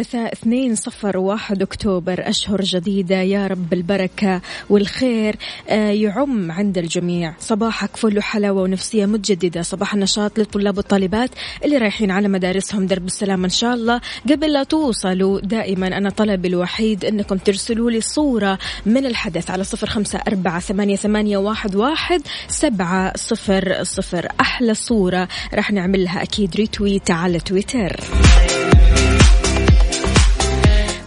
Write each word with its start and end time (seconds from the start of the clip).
الثلاثاء 0.00 0.32
2 0.32 0.74
صفر 0.74 1.16
1 1.18 1.62
أكتوبر 1.62 2.28
أشهر 2.28 2.60
جديدة 2.60 3.16
يا 3.16 3.46
رب 3.46 3.72
البركة 3.72 4.40
والخير. 4.70 5.36
آه، 5.68 5.90
يعم 5.90 6.52
عند 6.52 6.78
الجميع. 6.78 7.34
صباحك 7.38 7.96
فل 7.96 8.18
وحلاوة 8.18 8.62
ونفسية 8.62 9.06
متجددة. 9.06 9.62
صباح 9.62 9.94
النشاط 9.94 10.38
للطلاب 10.38 10.76
والطالبات 10.76 11.30
اللي 11.64 11.78
رايحين 11.78 12.10
على 12.10 12.28
مدارسهم. 12.28 12.86
درب 12.86 13.06
السلام 13.06 13.44
إن 13.44 13.50
شاء 13.50 13.74
الله. 13.74 14.00
قبل 14.30 14.52
لا 14.52 14.62
توصلوا 14.62 15.40
دائما 15.40 15.86
أنا 15.86 16.10
طلبي 16.10 16.48
الوحيد 16.48 17.04
أنكم 17.04 17.36
ترسلوا 17.36 17.90
لي 17.90 18.00
صورة 18.00 18.58
من 18.86 19.06
الحدث 19.06 19.50
على 19.50 19.64
صفر 19.64 19.86
خمسة 19.86 20.20
أربعة 20.28 20.60
ثمانية, 20.60 20.96
ثمانية 20.96 21.36
واحد, 21.36 21.76
واحد 21.76 22.22
سبعة 22.48 23.16
صفر 23.16 23.82
صفر. 23.82 24.28
أحلى 24.40 24.74
صورة 24.74 25.28
راح 25.54 25.72
نعمل 25.72 26.04
لها 26.04 26.22
أكيد. 26.22 26.56
ريتويت 26.56 27.10
على 27.10 27.40
تويتر. 27.40 28.00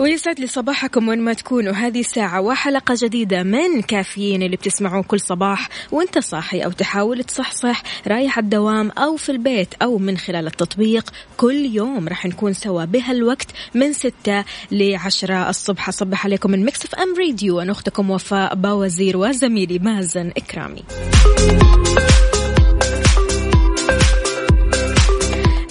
ويسعد 0.04 0.40
لي 0.40 0.48
صباحكم 0.48 1.08
وين 1.08 1.20
ما 1.22 1.34
تكونوا. 1.34 1.74
هذه 1.74 2.02
ساعة 2.02 2.42
وحلقة 2.42 2.96
جديدة 2.98 3.44
من 3.44 3.82
كافيين 3.82 4.44
اللي 4.44 4.58
بتسمعوه 4.58 5.04
كل 5.04 5.20
صباح. 5.20 5.70
وانت 5.92 6.20
صاحي 6.20 6.60
أو 6.60 6.72
تحاول 6.72 7.24
تصحصح 7.24 7.84
رايح 8.08 8.38
الدوام 8.38 8.92
أو 8.92 9.16
في 9.16 9.32
البيت 9.32 9.74
أو 9.82 9.98
من 9.98 10.18
خلال 10.18 10.48
التطبيق 10.48 11.10
كل 11.38 11.66
يوم 11.66 12.08
راح 12.08 12.26
نكون 12.26 12.54
سوا 12.54 12.86
بهالوقت 12.86 13.48
من 13.74 13.94
ستة 13.94 14.46
لعشرة 14.72 15.50
الصبح. 15.50 15.88
أصبح 15.88 16.26
عليكم 16.26 16.52
من 16.52 16.66
Mix 16.66 16.96
FM 16.96 17.16
Radio 17.20 17.60
أنا 17.60 17.72
أختكم 17.72 18.10
وفاء 18.10 18.56
باوزير 18.56 19.18
وزميلي 19.18 19.80
مازن 19.80 20.32
إكرامي. 20.38 20.84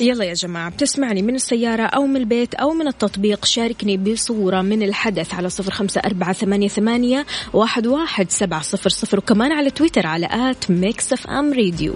يلا 0.02 0.24
يا 0.24 0.34
جماعة 0.34 0.70
بتسمعني 0.70 1.22
من 1.22 1.34
السيارة 1.34 1.82
أو 1.82 2.06
من 2.06 2.16
البيت 2.16 2.54
أو 2.54 2.70
من 2.70 2.88
التطبيق 2.88 3.44
شاركني 3.44 3.96
بصورة 3.96 4.62
من 4.62 4.82
الحدث 4.82 5.34
على 5.34 5.50
صفر 5.50 5.70
خمسة 5.70 6.00
أربعة 6.00 6.32
ثمانية, 6.32 6.68
ثمانية 6.68 7.26
واحد, 7.52 7.86
واحد 7.86 8.30
سبعة 8.30 8.62
صفر 8.62 8.90
صفر 8.90 9.18
وكمان 9.18 9.52
على 9.52 9.70
تويتر 9.70 10.06
على 10.06 10.28
at 10.32 10.70
Mix 10.70 11.12
FM 11.12 11.52
Radio 11.52 11.94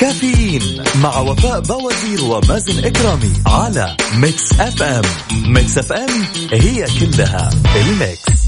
كافيين 0.00 0.84
مع 1.02 1.18
وفاء 1.18 1.60
باوزير 1.60 2.24
ومازن 2.24 2.84
إكرامي 2.84 3.32
على 3.46 3.96
Mix 4.16 4.60
FM. 4.60 5.02
Mix 5.46 5.78
FM 5.78 6.10
هي 6.52 6.86
كلها 7.00 7.50
ال 7.76 7.89
mix. 7.89 8.43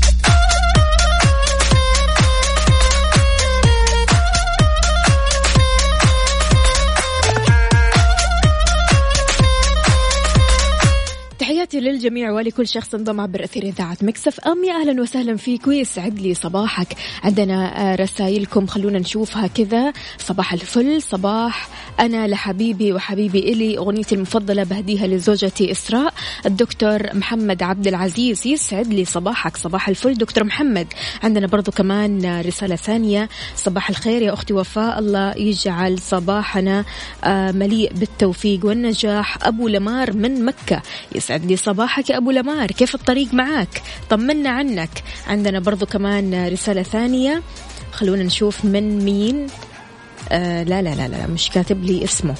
تحياتي 11.76 11.91
للجميع 11.91 12.31
ولكل 12.31 12.69
شخص 12.69 12.94
انضم 12.94 13.20
عبر 13.20 13.44
أثير 13.44 13.62
إذاعة 13.62 13.97
Mix 14.03 14.41
FM. 14.41 14.64
يا 14.64 14.75
أهلا 14.75 15.03
وسهلا 15.03 15.37
فيك. 15.37 15.66
ويسعد 15.66 16.19
لي 16.19 16.34
صباحك. 16.34 16.97
عندنا 17.25 17.92
آه، 17.92 17.94
رسائلكم. 17.97 18.66
خلونا 18.66 18.98
نشوفها 18.98 19.47
كذا. 19.47 19.92
صباح 20.19 20.53
الفل. 20.53 21.03
صباح. 21.03 21.69
أنا 22.00 22.26
لحبيبي 22.28 22.92
وحبيبي 22.92 23.38
إلي. 23.38 23.78
أغنيتي 23.78 24.14
المفضلة 24.14 24.64
بهديها 24.64 25.06
لزوجتي 25.06 25.70
إسراء. 25.70 26.14
الدكتور 26.47 27.14
محمد 27.14 27.62
عبد 27.62 27.87
العزيز 27.87 28.47
يسعد 28.47 28.87
لي 28.87 29.04
صباحك. 29.04 29.56
صباح 29.56 29.88
الفل. 29.88 30.14
دكتور 30.14 30.44
محمد 30.44 30.87
عندنا 31.22 31.47
برضو 31.47 31.70
كمان 31.70 32.41
رسالة 32.41 32.76
ثانية. 32.76 33.28
صباح 33.56 33.88
الخير 33.88 34.22
يا 34.22 34.32
أختي 34.32 34.54
وفاء. 34.54 34.98
الله 34.98 35.34
يجعل 35.37 35.98
صباحنا 35.98 36.84
آه، 37.25 37.53
مليء 37.53 37.93
بالتوفيق 37.93 38.66
والنجاح. 38.66 39.47
أبو 39.47 39.69
لمار 39.69 40.12
من 40.12 40.44
مكة 40.44 40.82
يسعد 41.14 41.44
لي 41.44 41.56
صباحك 41.66 42.10
يا 42.10 42.16
أبو 42.16 42.31
لمار. 42.31 42.66
كيف 42.66 42.94
الطريق 42.94 43.34
معاك؟ 43.34 43.82
طمنا 44.10 44.50
عنك. 44.50 45.03
عندنا 45.27 45.60
برضو 45.60 45.87
كمان 45.87 46.49
رسالة 46.49 46.82
ثانية. 46.82 47.43
خلونا 47.93 48.22
نشوف 48.22 48.65
من 48.65 49.04
مين. 49.04 49.47
آه 50.32 50.62
لا 50.62 50.82
لا 50.82 50.94
لا 50.94 51.09
لا 51.09 51.26
مش 51.26 51.50
كاتب 51.50 51.84
لي 51.84 52.05
اسمه. 52.05 52.34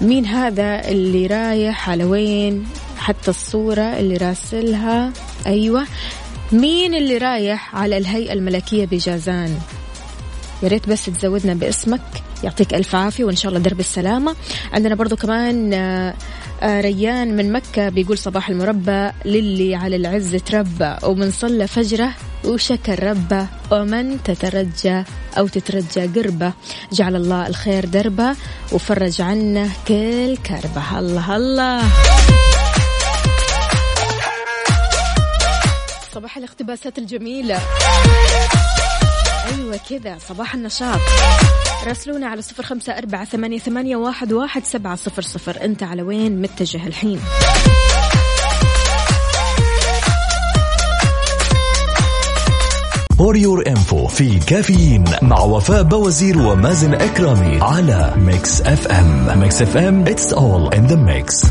مين 0.00 0.26
هذا 0.26 0.88
اللي 0.88 1.26
رايح؟ 1.26 1.90
على 1.90 2.04
وين؟ 2.04 2.66
حتى 2.98 3.30
الصورة 3.30 3.98
اللي 3.98 4.16
راسلها. 4.16 5.12
أيوة. 5.46 5.86
مين 6.52 6.94
اللي 6.94 7.18
رايح 7.18 7.76
على 7.76 7.98
الهيئة 7.98 8.32
الملكية 8.32 8.84
بجازان؟ 8.86 9.58
يا 10.62 10.68
ريت 10.68 10.88
بس 10.88 11.04
تزودنا 11.06 11.54
باسمك. 11.54 12.00
يعطيك 12.44 12.74
ألف 12.74 12.94
عافية 12.94 13.24
وإن 13.24 13.36
شاء 13.36 13.48
الله 13.48 13.62
درب 13.62 13.80
السلامة. 13.80 14.36
عندنا 14.72 14.94
برضو 14.94 15.16
كمان 15.16 15.72
آه، 15.74 16.14
ريان 16.62 17.36
من 17.36 17.52
مكة 17.52 17.88
بيقول 17.88 18.18
صباح 18.18 18.48
المربى 18.48 19.10
للي 19.24 19.74
على 19.74 19.96
العز 19.96 20.36
تربى 20.36 20.96
ومن 21.02 21.30
صلى 21.30 21.66
فجره 21.66 22.10
وشكر 22.44 23.02
ربه 23.02 23.46
ومن 23.70 24.22
تترجى 24.22 25.02
أو 25.38 25.46
تترجى 25.46 26.20
قربه. 26.20 26.52
جعل 26.92 27.16
الله 27.16 27.46
الخير 27.46 27.84
دربه 27.84 28.36
وفرج 28.72 29.20
عنه 29.20 29.70
كل 29.88 30.36
كربه. 30.36 30.98
الله 30.98 31.36
الله. 31.36 31.82
صباح 36.14 36.36
الاقتباسات 36.36 36.98
الجميلة. 36.98 37.60
أيوة 39.54 39.80
كذا. 39.90 40.18
صباح 40.28 40.54
النشاط. 40.54 41.00
راسلونا 41.86 42.26
على 42.26 42.42
صفر 42.42 42.62
خمسة 42.62 42.98
أربعة 42.98 43.24
ثمانية, 43.24 43.58
ثمانية 43.58 43.96
واحد, 43.96 44.32
واحد 44.32 44.64
سبعة 44.64 44.96
صفر 44.96 45.22
صفر. 45.22 45.64
أنت 45.64 45.82
على 45.82 46.02
وين 46.02 46.42
متجه 46.42 46.86
الحين؟ 46.86 47.20
For 53.18 53.36
your 53.36 53.66
info 53.66 54.06
في 54.06 54.38
كافيين 54.38 55.04
مع 55.22 55.40
وفاء 55.40 55.82
باوزير 55.82 56.38
ومازن 56.38 56.94
إكرامي 56.94 57.60
على 57.60 58.14
Mix 58.16 58.60
FM 58.60 59.40
Mix 59.40 59.62
FM 59.62 60.00
it's 60.00 60.32
all 60.32 60.74
in 60.74 60.86
the 60.86 60.96
mix 60.96 61.42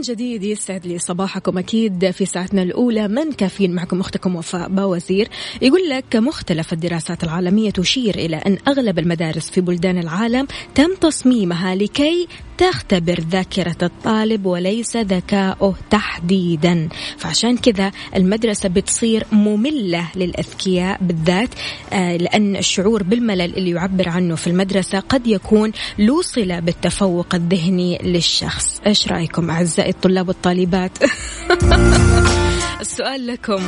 من 0.00 0.04
جديد 0.04 0.42
يسعد 0.44 0.86
لي 0.86 0.98
صباحكم 0.98 1.58
أكيد 1.58 2.10
في 2.10 2.26
ساعتنا 2.26 2.62
الأولى 2.62 3.08
من 3.08 3.32
كافيين 3.32 3.74
معكم 3.74 4.00
أختكم 4.00 4.36
وفاء 4.36 4.68
باوزير 4.68 5.28
يقول 5.62 5.88
لك 5.88 6.16
مختلف 6.16 6.72
الدراسات 6.72 7.24
العالمية 7.24 7.70
تشير 7.70 8.14
إلى 8.14 8.36
أن 8.36 8.58
أغلب 8.68 8.98
المدارس 8.98 9.50
في 9.50 9.60
بلدان 9.60 9.98
العالم 9.98 10.46
تم 10.74 10.94
تصميمها 10.94 11.74
لكي 11.74 12.28
تختبر 12.60 13.20
ذاكرة 13.30 13.76
الطالب 13.82 14.46
وليس 14.46 14.96
ذكاؤه 14.96 15.74
تحديدا. 15.90 16.88
فعشان 17.18 17.56
كذا 17.56 17.90
المدرسة 18.16 18.68
بتصير 18.68 19.26
مملة 19.32 20.08
للأذكياء 20.16 20.98
بالذات 21.00 21.48
آه، 21.92 22.16
لأن 22.16 22.56
الشعور 22.56 23.02
بالملل 23.02 23.56
اللي 23.56 23.70
يعبر 23.70 24.08
عنه 24.08 24.34
في 24.34 24.46
المدرسة 24.46 25.00
قد 25.00 25.26
يكون 25.26 25.72
له 25.98 26.22
صلة 26.22 26.60
بالتفوق 26.60 27.34
الذهني 27.34 27.98
للشخص. 28.02 28.80
إيش 28.86 29.08
رأيكم 29.08 29.50
أعزائي 29.50 29.90
الطلاب 29.90 30.28
والطالبات؟ 30.28 30.98
السؤال 32.80 33.26
لكم. 33.26 33.62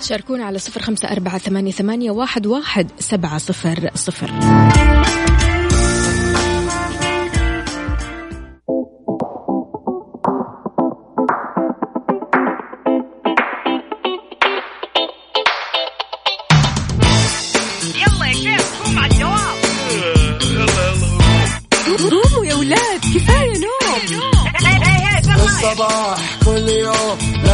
شاركونا 0.00 0.44
على 0.44 0.58
صفر 0.58 0.82
خمسة 0.82 1.08
أربعة 1.08 1.38
ثمانية, 1.38 1.72
ثمانية 1.72 2.10
واحد, 2.10 2.46
واحد 2.46 2.90
سبعة 2.98 3.38
صفر 3.38 3.90
صفر. 3.94 4.30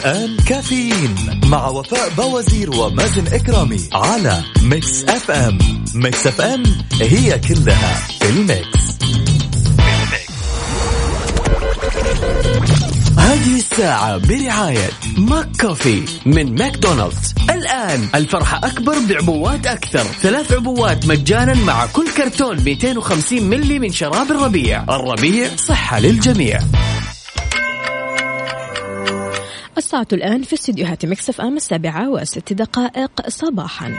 الآن 0.00 0.36
كافيين 0.36 1.40
مع 1.44 1.68
وفاء 1.68 2.08
باوزير 2.16 2.70
ومازن 2.70 3.26
إكرامي 3.26 3.80
على 3.92 4.42
Mix 4.62 5.04
FM 5.04 5.58
Mix 5.94 6.26
FM 6.26 6.62
هي 7.00 7.38
كلها 7.38 7.94
في 8.20 8.30
ال 8.30 8.44
mix. 8.44 8.98
هذه 13.18 13.56
الساعة 13.56 14.16
برعاية 14.16 14.90
ماك 15.18 15.48
كوفي 15.60 16.02
من 16.26 16.54
ماكدونالدز. 16.54 17.34
الآن 17.50 18.08
الفرحة 18.14 18.58
أكبر 18.58 18.94
بعبوات 19.08 19.66
أكثر. 19.66 20.04
ثلاث 20.04 20.52
عبوات 20.52 21.06
مجانا 21.06 21.54
مع 21.54 21.86
كل 21.86 22.10
كرتون 22.16 22.60
250 22.60 23.42
ملي 23.42 23.78
من 23.78 23.92
شراب 23.92 24.30
الربيع. 24.30 24.82
الربيع 24.82 25.48
صحة 25.56 25.98
للجميع. 25.98 26.60
الساعة 29.90 30.08
الآن 30.12 30.42
في 30.42 30.54
استديوهات 30.54 31.06
Mix 31.06 31.40
FM 31.40 31.56
السابعة 31.56 32.10
وست 32.10 32.52
دقائق 32.52 33.10
صباحا. 33.28 33.94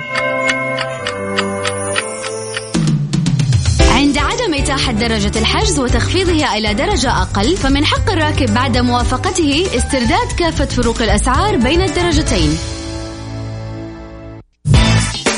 عند 3.91 4.17
عدم 4.17 4.53
إتاحة 4.53 4.91
درجة 4.91 5.39
الحجز 5.39 5.79
وتخفيضها 5.79 6.57
إلى 6.57 6.73
درجة 6.73 7.21
أقل 7.21 7.57
فمن 7.57 7.85
حق 7.85 8.11
الراكب 8.11 8.53
بعد 8.53 8.77
موافقته 8.77 9.67
استرداد 9.75 10.31
كافة 10.37 10.65
فروق 10.65 11.01
الأسعار 11.01 11.57
بين 11.57 11.81
الدرجتين. 11.81 12.57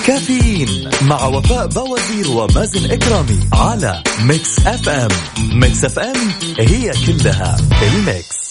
كافيين 0.07 0.89
مع 1.01 1.25
وفاء 1.25 1.67
باوزير 1.68 2.27
ومازن 2.31 2.91
إكرامي 2.91 3.39
على 3.53 4.03
Mix 4.24 4.60
FM. 4.68 5.10
Mix 5.54 5.86
FM 5.86 6.31
هي 6.59 6.91
كلها 7.07 7.55
في 7.55 7.97
ال 7.98 8.06
mix. 8.06 8.43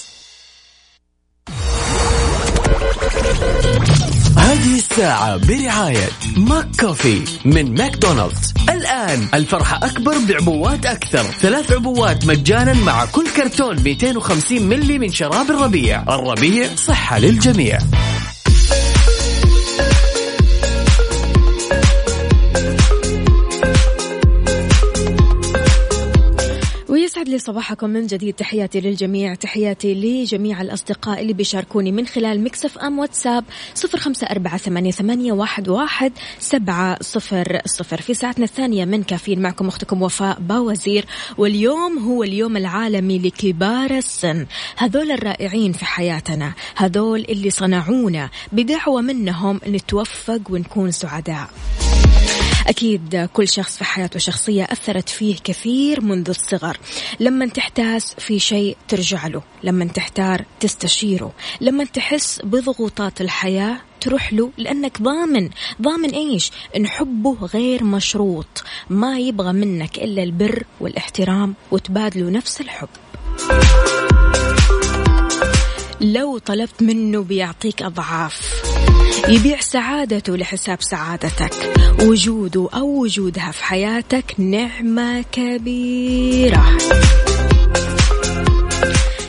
هذه 4.37 4.75
الساعة 4.77 5.37
برعاية 5.37 6.09
Mc 6.37 6.67
Café 6.81 7.25
من 7.45 7.75
ماكدونالدز. 7.75 8.55
الآن 8.69 9.29
الفرحة 9.35 9.87
أكبر 9.87 10.15
بعبوات 10.29 10.87
أكثر. 10.87 11.23
ثلاث 11.23 11.73
عبوات 11.73 12.27
مجانا 12.27 12.73
مع 12.73 13.05
كل 13.05 13.25
كرتون 13.37 13.83
250 13.83 14.63
ملي 14.63 14.99
من 14.99 15.13
شراب 15.13 15.51
الربيع. 15.51 16.03
الربيع 16.03 16.69
صحة 16.77 17.19
للجميع. 17.19 17.79
ويسعد 27.23 27.35
لي 27.35 27.39
صباحكم 27.39 27.91
من 27.91 28.07
جديد. 28.07 28.35
تحياتي 28.35 28.81
للجميع 28.81 29.35
تحياتي 29.35 29.95
لجميع 29.95 30.61
الأصدقاء 30.61 31.21
اللي 31.21 31.33
بيشاركوني 31.33 31.93
من 31.93 32.07
خلال 32.07 32.45
مكسف 32.45 32.79
أم 32.79 32.99
واتساب 32.99 33.45
صفر 33.75 33.99
خمسة 33.99 34.27
أربعة 34.27 34.57
ثمانية, 34.57 35.33
واحد, 35.33 36.13
سبعة 36.39 36.99
صفر 37.01 37.61
صفر. 37.67 38.01
في 38.01 38.15
ساعتنا 38.15 38.45
الثانية 38.45 38.85
من 38.85 39.03
كافيين 39.03 39.43
معكم 39.43 39.69
أختكم 39.69 40.03
وفاء 40.03 40.41
باوزير 40.41 41.05
واليوم 41.39 41.99
هو 41.99 42.23
اليوم 42.23 42.57
العالمي 42.57 43.19
لكبار 43.19 43.91
السن. 43.91 44.47
هذول 44.77 45.13
الرائعين 45.13 45.73
في 45.73 45.85
حياتنا 45.85 46.53
هذول 46.77 47.21
اللي 47.29 47.51
صنعونا 47.51 48.31
بدعوة 48.53 49.01
منهم 49.01 49.61
نتوفق 49.67 50.41
ونكون 50.51 50.91
سعداء. 50.91 51.51
أكيد 52.67 53.29
كل 53.33 53.49
شخص 53.49 53.77
في 53.77 53.85
حياته 53.85 54.19
شخصية 54.19 54.65
أثرت 54.65 55.09
فيه 55.09 55.37
كثير 55.45 56.01
منذ 56.01 56.29
الصغر. 56.29 56.79
لما 57.21 57.47
تحتاس 57.47 58.15
في 58.19 58.39
شيء 58.39 58.77
ترجع 58.89 59.27
له. 59.27 59.43
لما 59.63 59.85
تحتار 59.85 60.45
تستشيره. 60.61 61.33
لما 61.61 61.85
تحس 61.85 62.41
بضغوطات 62.45 63.21
الحياة 63.21 63.77
تروح 64.01 64.33
له 64.33 64.51
لأنك 64.59 65.03
ضامن. 65.03 65.51
ضامن 65.83 66.11
إيش؟ 66.11 66.51
إن 66.77 66.87
حبه 66.87 67.47
غير 67.47 67.85
مشروط. 67.85 68.65
ما 68.91 69.19
يبغى 69.19 69.53
منك 69.53 69.99
إلا 69.99 70.23
البر 70.23 70.65
والاحترام 70.81 71.55
وتبادلوا 71.71 72.31
نفس 72.31 72.61
الحب. 72.61 72.89
لو 76.01 76.39
طلبت 76.39 76.83
منه 76.83 77.23
بيعطيك 77.23 77.83
أضعاف. 77.83 78.72
يبيع 79.29 79.61
سعادته 79.61 80.37
لحساب 80.37 80.83
سعادتك. 80.83 81.53
وجوده 82.03 82.69
أو 82.75 82.87
وجودها 83.03 83.53
في 83.53 83.65
حياتك 83.65 84.35
نعمة 84.39 85.25
كبيرة. 85.33 86.79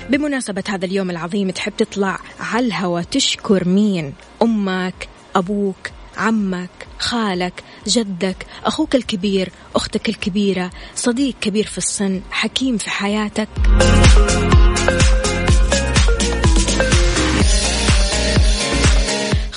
بمناسبة 0.10 0.64
هذا 0.70 0.86
اليوم 0.86 1.10
العظيم 1.10 1.50
تحب 1.50 1.74
تطلع 1.78 2.20
على 2.40 2.66
الهوا 2.66 3.02
تشكر 3.02 3.68
مين؟ 3.68 4.14
أمك 4.42 5.08
أبوك 5.36 5.90
عمك 6.18 6.70
خالك 7.00 7.64
جدك 7.88 8.46
أخوك 8.66 8.96
الكبير 8.96 9.52
أختك 9.76 10.10
الكبيرة 10.10 10.72
صديق 10.96 11.36
كبير 11.42 11.66
في 11.66 11.78
السن 11.78 12.22
حكيم 12.32 12.78
في 12.78 12.90
حياتك. 12.90 13.50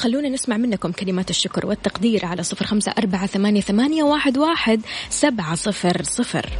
خلونا 0.06 0.28
نسمع 0.28 0.56
منكم 0.56 0.92
كلمات 0.92 1.30
الشكر 1.30 1.66
والتقدير 1.66 2.26
على 2.26 2.42
صفر 2.42 2.66
خمسة 2.66 2.92
أربعة 2.98 3.26
ثمانية, 3.26 3.60
ثمانية 3.60 4.02
واحد, 4.02 4.38
واحد 4.38 4.80
سبعة 5.10 5.54
صفر 5.54 6.02
صفر. 6.02 6.50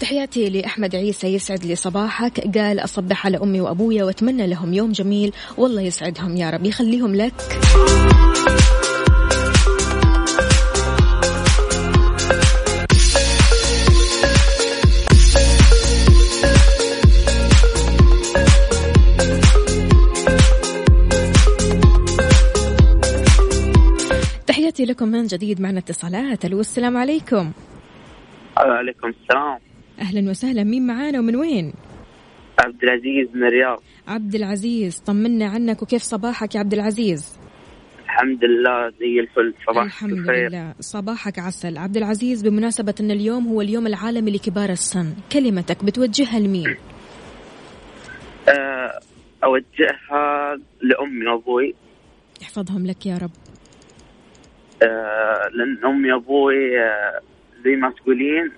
تحياتي 0.00 0.50
لأحمد 0.50 0.96
عيسى 0.96 1.26
يسعد 1.26 1.64
لي 1.64 1.76
صباحك. 1.76 2.58
قال 2.58 2.84
أصبح 2.84 3.26
على 3.26 3.38
أمي 3.38 3.60
وأبويا 3.60 4.04
وأتمنى 4.04 4.46
لهم 4.46 4.74
يوم 4.74 4.92
جميل. 4.92 5.32
والله 5.56 5.82
يسعدهم 5.82 6.36
يا 6.36 6.50
رب 6.50 6.64
يخليهم 6.64 7.14
لك. 7.14 7.34
تحياتي 24.76 24.92
لكم 24.92 25.08
من 25.08 25.26
جديد 25.26 25.60
معنا 25.60 25.78
اتصالات. 25.78 26.44
ألو 26.44 26.60
السلام 26.60 26.96
عليكم. 26.96 27.52
وعليكم 28.56 29.08
السلام. 29.08 29.58
أهلا 30.00 30.30
وسهلا. 30.30 30.64
مين 30.64 30.86
معانا 30.86 31.18
ومن 31.18 31.36
وين؟ 31.36 31.72
عبد 32.58 32.82
العزيز 32.82 33.28
من 33.34 33.46
الرياض. 33.46 33.82
عبد 34.08 34.34
العزيز 34.34 34.98
طمنا 34.98 35.46
عنك 35.46 35.82
وكيف 35.82 36.02
صباحك 36.02 36.54
يا 36.54 36.60
عبد 36.60 36.74
العزيز 36.74 37.38
الحمد 38.04 38.44
لله 38.44 38.90
زي 39.00 39.20
الفل. 39.20 39.54
صباح 39.66 39.84
الحمد 39.84 40.12
الخير 40.12 40.48
لله. 40.48 40.74
صباحك 40.80 41.38
عسل. 41.38 41.78
عبد 41.78 41.96
العزيز 41.96 42.42
بمناسبة 42.42 42.94
أن 43.00 43.10
اليوم 43.10 43.46
هو 43.46 43.60
اليوم 43.60 43.86
العالمي 43.86 44.30
لكبار 44.30 44.70
السن 44.70 45.14
كلمتك 45.32 45.84
بتوجهها 45.84 46.38
لمين؟ 46.38 46.76
آه، 48.48 49.00
أوجهها 49.44 50.56
لأمي 50.82 51.26
وأبوي. 51.26 51.74
يحفظهم 52.42 52.86
لك 52.86 53.06
يا 53.06 53.18
رب. 53.18 53.45
آه، 54.82 55.48
لأن 55.52 55.84
أمي 55.84 56.12
وأبوي 56.12 56.80
آه، 56.80 57.20
زي 57.64 57.76
ما 57.76 57.90
تقولين 57.90 58.52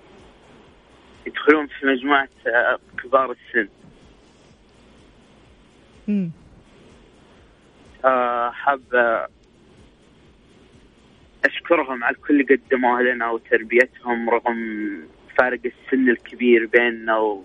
يدخلون 1.27 1.67
في 1.67 1.85
مجموعة 1.85 2.29
آه، 2.47 2.79
كبار 3.03 3.31
السن. 3.31 3.69
حاب 8.51 8.81
أشكرهم 11.45 12.03
على 12.03 12.15
كل 12.15 12.41
اللي 12.41 12.55
قدموه 12.55 13.01
لنا 13.01 13.29
وتربيتهم 13.29 14.29
رغم 14.29 14.57
فارق 15.39 15.59
السن 15.65 16.09
الكبير 16.09 16.65
بيننا 16.65 17.17
و... 17.17 17.43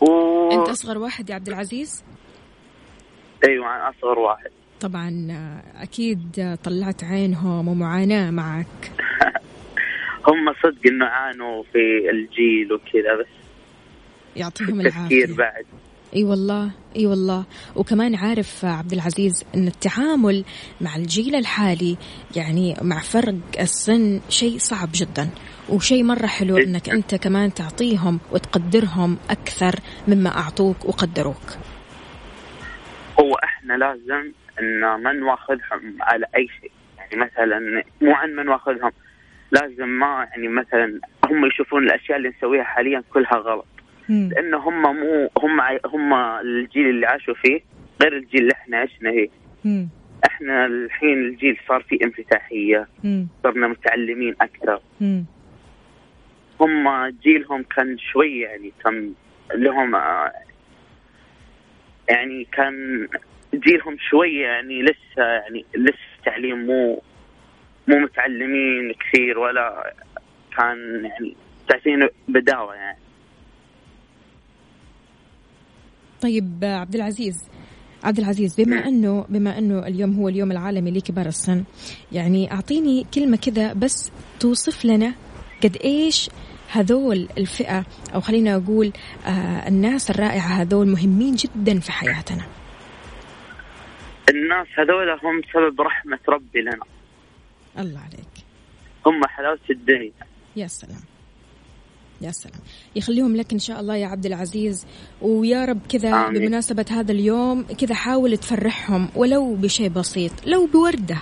و... 0.00 0.50
أنت 0.52 0.68
أصغر 0.68 0.98
واحد 0.98 1.30
يا 1.30 1.34
عبد 1.34 1.48
العزيز؟ 1.48 2.04
أيوه 3.48 3.76
أنا 3.76 3.90
أصغر 3.90 4.18
واحد. 4.18 4.50
طبعا 4.80 5.28
آه، 6.38 6.54
طلعت 6.54 7.04
عينهم 7.04 7.68
ومعاناة 7.68 8.30
معك. 8.30 8.92
هم 10.28 10.52
صدق 10.62 10.86
إنه 10.86 11.06
عانوا 11.06 11.62
في 11.62 12.10
الجيل 12.10 12.72
وكذا 12.72 13.16
بس 13.20 13.26
يعطيهم 14.36 14.80
العافية. 14.80 15.26
بعد. 15.36 15.64
أي 16.16 16.24
والله 16.24 16.70
أي 16.96 17.06
والله. 17.06 17.44
وكمان 17.76 18.14
عارف 18.14 18.64
عبد 18.64 18.92
العزيز 18.92 19.44
إن 19.54 19.66
التعامل 19.66 20.44
مع 20.80 20.96
الجيل 20.96 21.34
الحالي 21.34 21.96
يعني 22.36 22.76
مع 22.82 23.00
فرق 23.00 23.34
السن 23.60 24.20
شيء 24.28 24.58
صعب 24.58 24.88
جدا 24.94 25.30
وشيء 25.68 26.02
مرة 26.02 26.26
حلو 26.26 26.58
جداً. 26.58 26.68
إنك 26.68 26.88
أنت 26.88 27.14
كمان 27.14 27.54
تعطيهم 27.54 28.20
وتقدرهم 28.32 29.16
أكثر 29.30 29.74
مما 30.08 30.38
أعطوك 30.38 30.84
وقدروك. 30.84 31.56
هو 33.20 33.34
إحنا 33.44 33.74
لازم 33.74 34.32
إن 34.60 34.80
ما 34.80 35.12
نواخذهم 35.12 35.96
على 36.00 36.26
أي 36.36 36.48
شيء 36.60 36.70
يعني 36.98 37.16
مثلا 37.16 37.82
مو 38.00 38.12
عن 38.12 38.34
ما 38.34 38.42
نواخذهم 38.42 38.92
لازم 39.52 39.88
ما 39.88 40.26
يعني 40.30 40.48
مثلا 40.48 41.00
هم 41.30 41.46
يشوفون 41.46 41.84
الأشياء 41.84 42.18
اللي 42.18 42.28
نسويها 42.28 42.64
حاليا 42.64 43.02
كلها 43.12 43.34
غلط. 43.34 43.66
لأن 44.32 44.54
هم 44.54 44.82
مو 44.82 45.30
هم 45.38 45.60
هم 45.86 46.14
الجيل 46.40 46.88
اللي 46.90 47.06
عاشوا 47.06 47.34
فيه 47.34 47.60
غير 48.02 48.16
الجيل 48.16 48.40
اللي 48.40 48.52
إحنا 48.52 48.76
عشنا 48.78 49.10
فيه. 49.10 49.28
إحنا 50.26 50.66
الحين 50.66 51.18
الجيل 51.18 51.58
صار 51.68 51.82
فيه 51.82 51.98
انفتاحية. 52.04 52.88
صرنا 53.42 53.68
متعلمين 53.68 54.34
أكثر. 54.40 54.80
هم 56.60 57.06
جيلهم 57.22 57.62
كان 57.62 57.98
شوي 57.98 58.40
يعني 58.40 58.72
كان 58.84 59.12
لهم 59.54 59.94
آه، 59.94 60.32
يعني 62.08 62.44
كان 62.52 63.08
جيلهم 63.54 63.96
شوي 64.10 64.34
يعني 64.34 64.82
لسه 64.82 65.22
يعني 65.22 65.64
لسه 65.74 65.98
التعليم 66.18 66.66
مو 66.66 67.02
مو 67.88 67.98
متعلمين 67.98 68.92
كثير 68.92 69.38
ولا 69.38 69.94
كان 70.56 71.04
يعني 71.04 71.36
تعطينا 71.68 72.08
بداوة 72.28 72.74
يعني. 72.74 72.98
طيب 76.22 76.58
عبد 76.62 76.94
العزيز 76.94 77.50
عبد 78.04 78.18
العزيز 78.18 78.60
بما 78.60 78.88
انه 78.88 79.26
بما 79.28 79.58
أنه 79.58 79.86
اليوم 79.86 80.14
هو 80.14 80.28
اليوم 80.28 80.52
العالمي 80.52 80.90
لكبار 80.90 81.26
السن 81.26 81.64
يعني 82.12 82.52
أعطيني 82.52 83.06
كلمة 83.14 83.36
كذا 83.36 83.72
بس 83.72 84.12
توصف 84.40 84.84
لنا 84.84 85.14
قد 85.64 85.76
إيش 85.84 86.30
هذول 86.72 87.28
الفئة 87.38 87.84
أو 88.14 88.20
خلينا 88.20 88.56
أقول 88.56 88.92
آه 89.26 89.68
الناس 89.68 90.10
الرائعة 90.10 90.62
هذول 90.62 90.88
مهمين 90.88 91.34
جدا 91.34 91.80
في 91.80 91.92
حياتنا. 91.92 92.57
الناس 94.28 94.66
هذول 94.78 95.10
هم 95.10 95.42
سبب 95.52 95.80
رحمة 95.80 96.18
ربي 96.28 96.60
لنا. 96.60 96.84
الله 97.78 98.00
عليك. 98.00 98.34
هم 99.06 99.24
حلاوة 99.26 99.58
الدنيا. 99.70 100.12
يا 100.56 100.66
سلام. 100.66 101.00
يا 102.20 102.30
سلام. 102.30 102.60
يخليهم 102.96 103.36
لك 103.36 103.52
إن 103.52 103.58
شاء 103.58 103.80
الله 103.80 103.96
يا 103.96 104.06
عبد 104.06 104.26
العزيز. 104.26 104.86
ويا 105.22 105.64
رب 105.64 105.80
كذا 105.88 106.10
آمين. 106.10 106.42
بمناسبة 106.42 106.84
هذا 106.90 107.12
اليوم 107.12 107.62
كذا 107.62 107.94
حاول 107.94 108.36
تفرحهم 108.36 109.08
ولو 109.16 109.54
بشيء 109.54 109.88
بسيط 109.88 110.32
لو 110.46 110.66
بوردة. 110.66 111.18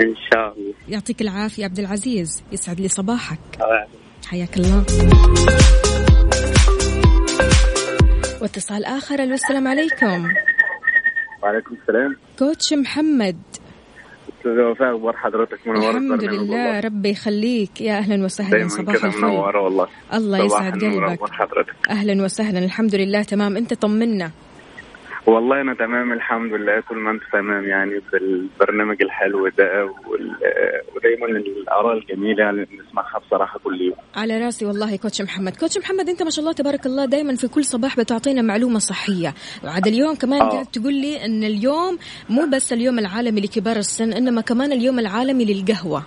إن 0.00 0.14
شاء 0.32 0.52
الله. 0.52 0.74
يعطيك 0.88 1.22
العافية 1.22 1.64
عبد 1.64 1.78
العزيز. 1.78 2.42
يسعد 2.52 2.80
لي 2.80 2.88
صباحك. 2.88 3.38
آه. 3.60 3.86
حياك 4.26 4.56
الله. 4.56 4.84
واتصال 8.42 8.84
آخر 8.84 9.22
ألو 9.22 9.34
السلام 9.34 9.68
عليكم. 9.68 10.28
وعليكم 11.42 11.74
السلام. 11.82 12.16
كوتش 12.38 12.72
محمد. 12.72 13.36
أستاذ 14.38 14.60
وفاء 14.60 14.96
أخبار 14.96 15.16
حضرتك؟ 15.16 15.58
منور 15.66 15.90
الحمد 15.90 16.24
لله. 16.24 16.80
ربي 16.80 17.10
يخليك. 17.10 17.80
يا 17.80 17.98
أهلا 17.98 18.24
وسهلا 18.24 18.68
صباح 18.68 19.04
الفل 19.04 19.18
منورة 19.18 19.60
والله. 19.60 19.86
الله 20.14 20.44
يسعد 20.44 20.84
قلبك. 20.84 21.20
أهلا 21.90 22.24
وسهلا 22.24 22.58
الحمد 22.58 22.94
لله 22.94 23.22
تمام. 23.22 23.56
أنت 23.56 23.74
طمنا. 23.74 24.30
والله 25.26 25.60
أنا 25.60 25.74
تمام 25.74 26.12
الحمد 26.12 26.52
لله 26.52 26.80
طول 26.88 26.98
ما 26.98 27.10
أنت 27.10 27.22
تمام 27.32 27.64
يعني 27.64 28.00
بالبرنامج 28.12 29.02
الحلو 29.02 29.48
ده. 29.48 29.84
ودايما 30.96 31.26
الآراء 31.26 31.98
الجميلة 31.98 32.50
اللي 32.50 32.64
بنسمعها 32.64 33.18
بصراحة 33.18 33.58
كل 33.64 33.80
يوم 33.80 33.94
على 34.16 34.38
راسي 34.44 34.66
والله 34.66 34.96
كوتش 34.96 35.22
محمد 35.22 35.56
كوتش 35.56 35.78
محمد 35.78 36.08
أنت 36.08 36.22
ما 36.22 36.30
شاء 36.30 36.40
الله 36.40 36.52
تبارك 36.52 36.86
الله 36.86 37.04
دائما 37.04 37.36
في 37.36 37.48
كل 37.48 37.64
صباح 37.64 37.96
بتعطينا 37.96 38.42
معلومة 38.42 38.78
صحية 38.78 39.34
وعاد 39.64 39.86
اليوم 39.86 40.14
كمان 40.14 40.40
آه. 40.42 40.48
قاعد 40.50 40.66
تقول 40.66 40.94
لي 40.94 41.24
إن 41.24 41.44
اليوم 41.44 41.98
مو 42.30 42.46
بس 42.52 42.72
اليوم 42.72 42.98
العالمي 42.98 43.40
لكبار 43.40 43.76
السن 43.76 44.12
إنما 44.12 44.40
كمان 44.40 44.72
اليوم 44.72 44.98
العالمي 44.98 45.44
للقهوة 45.44 46.02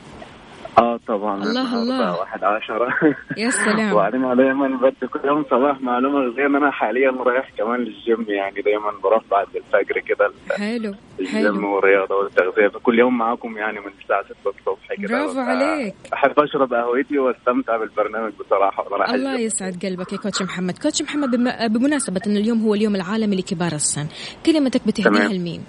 آه 0.78 1.00
طبعا 1.08 1.44
الله 1.44 1.82
الله. 1.84 2.20
واحد 2.20 2.44
عشرة 2.44 2.88
يا 3.44 3.50
سلام 3.50 3.92
وبعدين 3.94 4.24
أنا 4.26 4.36
دايما 4.36 4.68
بدي 4.78 5.08
كل 5.08 5.20
يوم 5.28 5.44
صباح 5.52 5.82
معلومة 5.82 6.20
غذائيه 6.20 6.48
ان 6.48 6.56
أنا 6.56 6.72
حاليا 6.72 7.12
رايح 7.12 7.50
كمان 7.58 7.80
للجيم 7.80 8.26
يعني 8.30 8.62
دايما 8.62 8.92
بروح 9.04 9.24
بعد 9.32 9.48
الفجر 9.56 10.00
كده 10.00 10.32
حلو 10.58 10.94
الجيم 11.20 11.34
حلو 11.44 11.76
والرياضة 11.76 12.16
والتغذية 12.16 12.68
فكل 12.68 13.00
يوم 13.00 13.18
معاكم 13.18 13.58
يعني 13.58 13.80
من 13.80 13.92
الساعة 14.02 14.24
6 14.24 14.34
الصبح 14.50 14.94
كده 14.98 15.08
برافو 15.24 15.40
عليك. 15.40 15.96
أحب 16.14 16.40
أشرب 16.40 16.74
قهوتي 16.74 17.20
وأستمتع 17.20 17.78
بالبرنامج 17.78 18.32
بصراحة 18.40 18.86
وأنا 18.92 19.16
الله. 19.16 19.40
يسعد 19.40 19.86
قلبك 19.86 20.14
يا 20.14 20.18
كوتش 20.18 20.42
محمد 20.42 20.78
كوتش 20.78 21.02
محمد 21.02 21.30
بم- 21.36 21.68
بمناسبة 21.68 22.22
أن 22.28 22.38
اليوم 22.38 22.62
هو 22.62 22.74
اليوم 22.74 22.96
العالمي 22.96 23.36
لكبار 23.36 23.72
السن 23.72 24.08
كلمتك 24.46 24.88
بتهديها. 24.88 25.28
لمين 25.28 25.62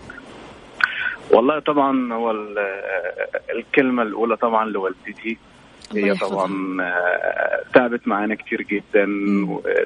والله 1.30 1.58
طبعا 1.58 2.12
هو 2.12 2.30
ال- 2.30 2.58
الكلمة 3.56 4.02
الأولى 4.02 4.36
طبعا 4.36 4.64
لوالدتي. 4.70 5.38
هي. 5.94 6.14
طبعا 6.14 6.76
آه، 6.82 7.62
تعبت 7.74 8.08
معانا 8.08 8.34
كتير 8.34 8.62
جدا 8.62 9.06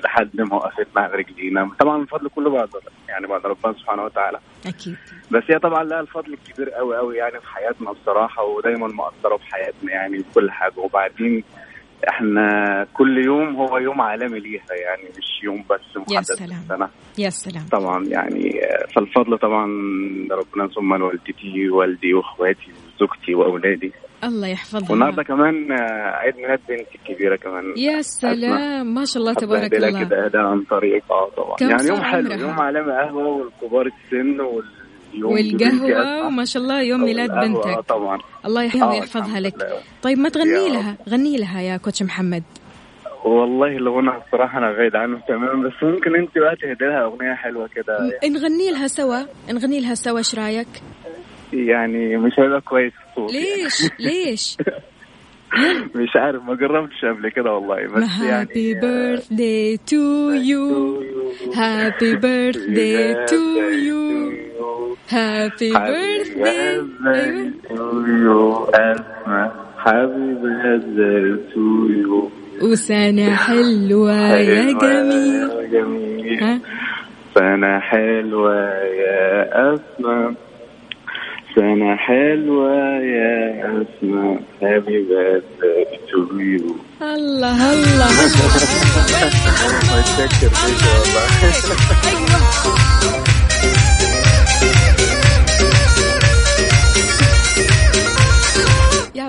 لحد 0.04 0.40
ما 0.40 0.54
وقفتنا 0.56 1.02
على 1.02 1.12
رجلينا. 1.14 1.70
طبعا 1.78 2.02
الفضل 2.02 2.28
كله 2.28 2.50
بعد 2.50 2.68
يعني 3.08 3.26
بعد 3.26 3.46
ربنا 3.46 3.72
سبحانه 3.72 4.04
وتعالى. 4.04 4.38
أكيد. 4.66 4.96
بس 5.30 5.42
هي 5.48 5.58
طبعا 5.58 5.84
لها 5.84 6.00
الفضل 6.00 6.32
الكبير 6.32 6.70
قوي 6.70 6.96
قوي 6.96 7.16
يعني 7.16 7.40
في 7.40 7.46
حياتنا 7.46 7.92
بصراحة 7.92 8.44
ودايما 8.44 8.86
مؤثره 8.88 9.36
في 9.36 9.46
حياتنا 9.54 9.92
يعني 9.92 10.18
في 10.18 10.24
كل 10.34 10.50
حاجة. 10.50 10.72
وبعدين 10.76 11.44
إحنا 12.08 12.86
كل 12.94 13.24
يوم 13.26 13.56
هو 13.56 13.78
يوم 13.78 14.00
عالمي 14.00 14.40
ليها 14.40 14.62
يعني 14.86 15.02
مش 15.18 15.44
يوم 15.44 15.64
بس 15.70 15.96
محدد 15.96 16.24
في 16.26 16.34
سلام. 16.46 16.58
السنة. 16.62 16.88
يا 17.18 17.30
سلام. 17.30 17.64
طبعا 17.72 18.04
يعني 18.04 18.60
فالفضل 18.96 19.38
طبعا 19.38 19.66
لربنا 20.30 20.68
ثم 20.74 20.94
لوالدتي 20.94 21.70
والدي 21.70 22.14
واخواتي 22.14 22.70
وزوجتي 22.96 23.34
وأولادي. 23.34 23.92
الله 24.24 24.48
يحفظها 24.48 24.90
والنهاردة 24.90 25.22
كمان 25.22 25.72
عيد 26.12 26.36
ميلاد 26.36 26.60
بنتي 26.68 26.98
الكبيرة 26.98 27.36
كمان. 27.36 27.64
يا 27.76 28.02
سلام. 28.02 28.94
ما 28.94 29.04
شاء 29.04 29.22
الله 29.22 29.34
تبارك 29.34 29.74
الله. 29.74 30.04
كده 30.04 30.24
اهداء 30.24 30.42
عن 30.42 30.62
طريق 30.62 31.12
آه 31.12 31.30
طبعا. 31.36 31.56
كم 31.56 31.70
يعني 31.70 31.88
يوم 31.88 32.00
حلو 32.02 32.32
عمرها؟ 32.32 32.40
يوم 32.48 32.60
عالمي 32.60 32.92
قهوة 32.92 33.26
والكبار 33.26 33.86
السن 33.86 34.40
واليوم 35.22 35.82
والقهوة 35.82 36.26
وما 36.26 36.44
شاء 36.44 36.62
الله 36.62 36.82
يوم 36.82 37.04
ميلاد 37.04 37.30
بنتك. 37.30 37.80
طبعا. 37.88 38.18
الله 38.46 38.62
يحفظها 38.62 38.84
آه، 38.84 38.90
ويحفظها 38.90 39.38
الحمد 39.38 39.42
لك. 39.46 39.54
لله. 39.54 39.78
طيب 40.02 40.18
ما 40.18 40.28
تغني 40.28 40.68
لها؟ 40.68 40.96
غني 41.08 41.36
لها 41.36 41.60
يا 41.60 41.76
كوتش 41.76 42.02
محمد. 42.02 42.42
والله 43.24 43.66
الغنى 43.76 44.10
الصراحه 44.26 44.58
أنا 44.58 44.72
بعيد 44.72 44.96
عنه 44.96 45.20
تماما 45.28 45.68
بس 45.68 45.82
ممكن 45.82 46.14
أنت 46.16 46.38
بقى 46.38 46.56
تهدي 46.56 46.84
لها 46.84 47.04
أغنية 47.04 47.34
حلوة 47.34 47.68
كده. 47.74 47.98
نغني 48.24 48.70
لها 48.70 48.86
سوا 48.86 49.18
نغني 49.52 49.80
لها 49.80 49.94
سوا 49.94 50.18
إيش 50.18 50.34
رأيك؟ 50.34 50.68
يعني 51.52 52.16
مش 52.16 52.32
هيبقى 52.38 52.60
كويس 52.60 52.92
الصوت 53.10 53.32
ليش؟ 53.32 53.90
ليش؟ 54.06 54.56
مش 55.94 56.08
عارف 56.16 56.42
ما 56.42 56.54
جربتش 56.54 57.04
قبل 57.04 57.28
كده 57.28 57.52
والله 57.52 57.86
بس 57.86 58.20
يعني 58.22 58.30
happy 58.40 58.74
birthday 58.74 59.76
to 59.76 60.30
you 60.30 61.02
happy 61.54 62.16
birthday 62.16 63.24
to 63.26 63.36
you 63.86 64.09
happy 65.12 65.70
birthday 65.70 67.50
حبيبي 69.78 70.60
وسنة 72.62 73.34
حلوة 73.34 74.36
يا 74.36 74.72
جميل 75.72 76.60
سنة 77.34 77.78
حلوة 77.78 78.54
يا 78.84 79.74
أسماء 79.74 80.34
سنة 81.56 81.96
حلوة 81.96 82.76
يا 83.00 83.64
أسماء 83.82 84.40
happy 84.62 85.42
birthday 86.10 86.33
to 86.33 86.38
you 86.38 86.76
الله 87.02 87.72
الله 87.72 88.06
متشكر 89.96 90.52
ليك 90.66 90.82
والله 90.92 91.90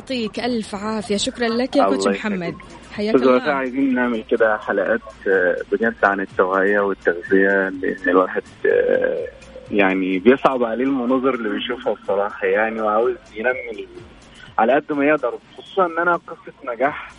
يعطيك 0.01 0.39
ألف 0.39 0.75
عافية. 0.75 1.17
شكرا 1.17 1.47
لك 1.47 1.75
يا 1.75 1.83
coach. 1.85 2.07
محمد. 2.07 2.55
حياك 2.93 3.15
الله. 3.15 3.41
عايزين 3.41 3.93
نعمل 3.95 4.23
كده 4.31 4.57
حلقات 4.57 5.01
آه، 5.27 5.55
بجد 5.71 5.95
عن 6.03 6.19
التوعية 6.19 6.79
والتغذية 6.79 7.69
لأن 7.69 8.07
الواحد 8.07 8.43
آه، 8.65 9.27
يعني 9.71 10.19
بيصعب 10.19 10.63
عليه 10.63 10.83
المناظر 10.83 11.33
اللي 11.33 11.49
بيشوفها 11.49 11.93
بصراحة 11.93 12.47
يعني 12.47 12.81
وعاوز 12.81 13.15
ينمي 13.35 13.87
على 14.59 14.73
قد 14.73 14.93
ما 14.93 15.05
يقدر 15.05 15.33
خصوصا 15.57 15.85
إن 15.85 15.99
أنا 15.99 16.15
قصة 16.15 16.73
نجاح 16.73 17.11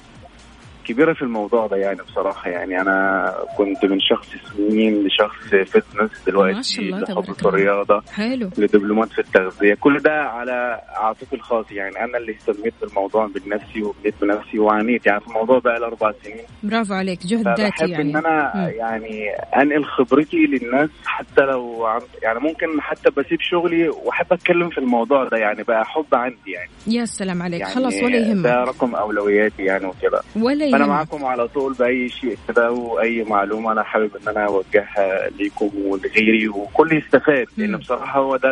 كبيرة 0.84 1.12
في 1.12 1.22
الموضوع 1.22 1.66
ده 1.66 1.76
يعني 1.76 1.98
بصراحة 2.02 2.50
يعني 2.50 2.80
أنا 2.80 3.32
كنت 3.58 3.84
من 3.84 4.00
شخص 4.00 4.28
سمين 4.56 5.06
لشخص 5.06 5.46
فتنس 5.70 6.10
دلوقتي 6.26 6.90
لحب 6.90 7.04
في 7.04 7.40
الله. 7.40 7.48
الرياضه 7.48 8.02
حلو. 8.12 8.50
لدبلومات 8.58 9.08
في 9.12 9.18
التغذية 9.18 9.74
كل 9.74 9.98
ده 9.98 10.12
على 10.22 10.80
عاتقي 10.96 11.36
الخاص 11.36 11.66
يعني 11.72 12.04
أنا 12.04 12.18
اللي 12.18 12.32
اهتميت 12.32 12.74
بالموضوع 12.82 13.26
بنفسي 13.26 13.82
وبنيت 13.82 14.14
بنفسي 14.22 14.58
وعانيت 14.58 15.06
يعني 15.06 15.20
في 15.20 15.26
الموضوع 15.26 15.58
بقى 15.58 15.80
لي 15.80 15.86
أربع 15.86 16.12
سنين. 16.24 16.36
برافو 16.62 16.94
عليك 16.94 17.26
جهد 17.26 17.48
ذاتي 17.48 17.90
يعني. 17.90 18.02
إن 18.10 18.16
أنا 18.16 18.52
مم. 18.54 18.68
يعني 18.68 19.30
أنقل 19.56 19.84
خبرتي 19.84 20.36
للناس 20.36 20.90
حتى 21.04 21.40
لو 21.40 21.86
عن 21.86 22.00
يعني 22.22 22.38
ممكن 22.40 22.80
حتى 22.80 23.10
بسيب 23.10 23.40
شغلي 23.40 23.88
وأحب 23.88 24.26
أتكلم 24.32 24.70
في 24.70 24.78
الموضوع 24.78 25.24
ده 25.28 25.36
يعني 25.36 25.62
بقى 25.62 25.84
حب 25.84 26.06
عندي 26.14 26.50
يعني. 26.50 26.70
يا 26.86 27.04
سلام 27.04 27.42
عليك 27.42 27.60
يعني 27.60 27.74
خلاص 27.74 27.94
ولا 28.02 28.18
ده 28.18 28.26
يهمك 28.28 28.46
رقم 28.68 28.94
أولوياتي 28.94 29.62
يعني 29.64 29.86
وكده. 29.86 30.20
ولا 30.36 30.64
يهمك 30.80 30.88
معاكم 30.88 31.24
على 31.24 31.48
طول 31.48 31.72
بأي 31.74 32.08
شيء 32.08 32.38
كده 32.48 32.70
وأي 32.70 33.24
معلومة 33.24 33.72
أنا 33.72 33.82
حابب 33.82 34.10
إن 34.16 34.28
أنا 34.28 34.46
أوجهها 34.46 35.28
ليكم 35.30 35.70
ولغيري 35.84 36.48
وكل 36.48 36.92
يستفاد 36.92 37.46
لأن. 37.56 37.76
بصراحة 37.76 38.20
هو 38.20 38.36
ده 38.36 38.50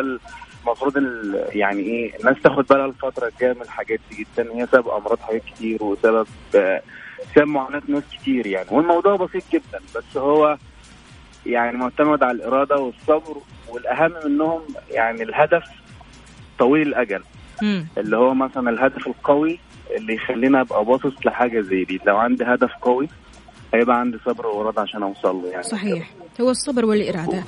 المفروض 0.65 0.97
ال- 0.97 1.45
يعني 1.51 1.81
إيه 1.81 2.19
الناس 2.19 2.35
تاخد 2.43 2.65
بالها 2.67 2.85
الفترة 2.85 3.27
الجاية 3.27 3.53
من 3.53 3.61
الحاجات 3.61 3.99
دي 4.11 4.15
جدا 4.35 4.51
هي 4.53 4.67
سبب 4.71 4.87
أمراض 4.87 5.19
حاجات 5.19 5.41
كتير 5.55 5.83
وسبب 5.83 6.27
آه، 6.55 6.81
سبب 7.35 7.47
معاناة 7.47 7.81
ناس 7.87 8.03
كتير 8.11 8.47
يعني 8.47 8.67
والموضوع 8.71 9.15
بسيط 9.15 9.43
جدا 9.53 9.79
بس 9.95 10.17
هو 10.17 10.57
يعني 11.45 11.77
معتمد 11.77 12.23
على 12.23 12.31
الإرادة 12.37 12.77
والصبر 12.77 13.37
والأهم 13.69 14.13
منهم 14.25 14.61
يعني 14.91 15.23
الهدف 15.23 15.63
طويل 16.59 16.87
الأجل. 16.87 17.23
اللي 17.97 18.17
هو 18.17 18.33
مثلا 18.33 18.69
الهدف 18.69 19.07
القوي 19.07 19.59
اللي 19.97 20.13
يخليني 20.15 20.61
أبقى 20.61 20.85
باصص 20.85 21.13
لحاجة 21.25 21.61
زي 21.61 21.83
دي. 21.83 21.99
لو 22.07 22.17
عندي 22.17 22.43
هدف 22.43 22.71
قوي 22.81 23.09
هيبقى 23.73 23.99
عندي 23.99 24.17
صبر 24.25 24.47
وإرادة 24.47 24.81
عشان 24.81 25.03
أوصل 25.03 25.35
له 25.35 25.47
يعني. 25.49 25.63
صحيح. 25.63 26.09
هو 26.41 26.49
الصبر 26.49 26.85
والإرادة. 26.85 27.25
طبعا 27.27 27.43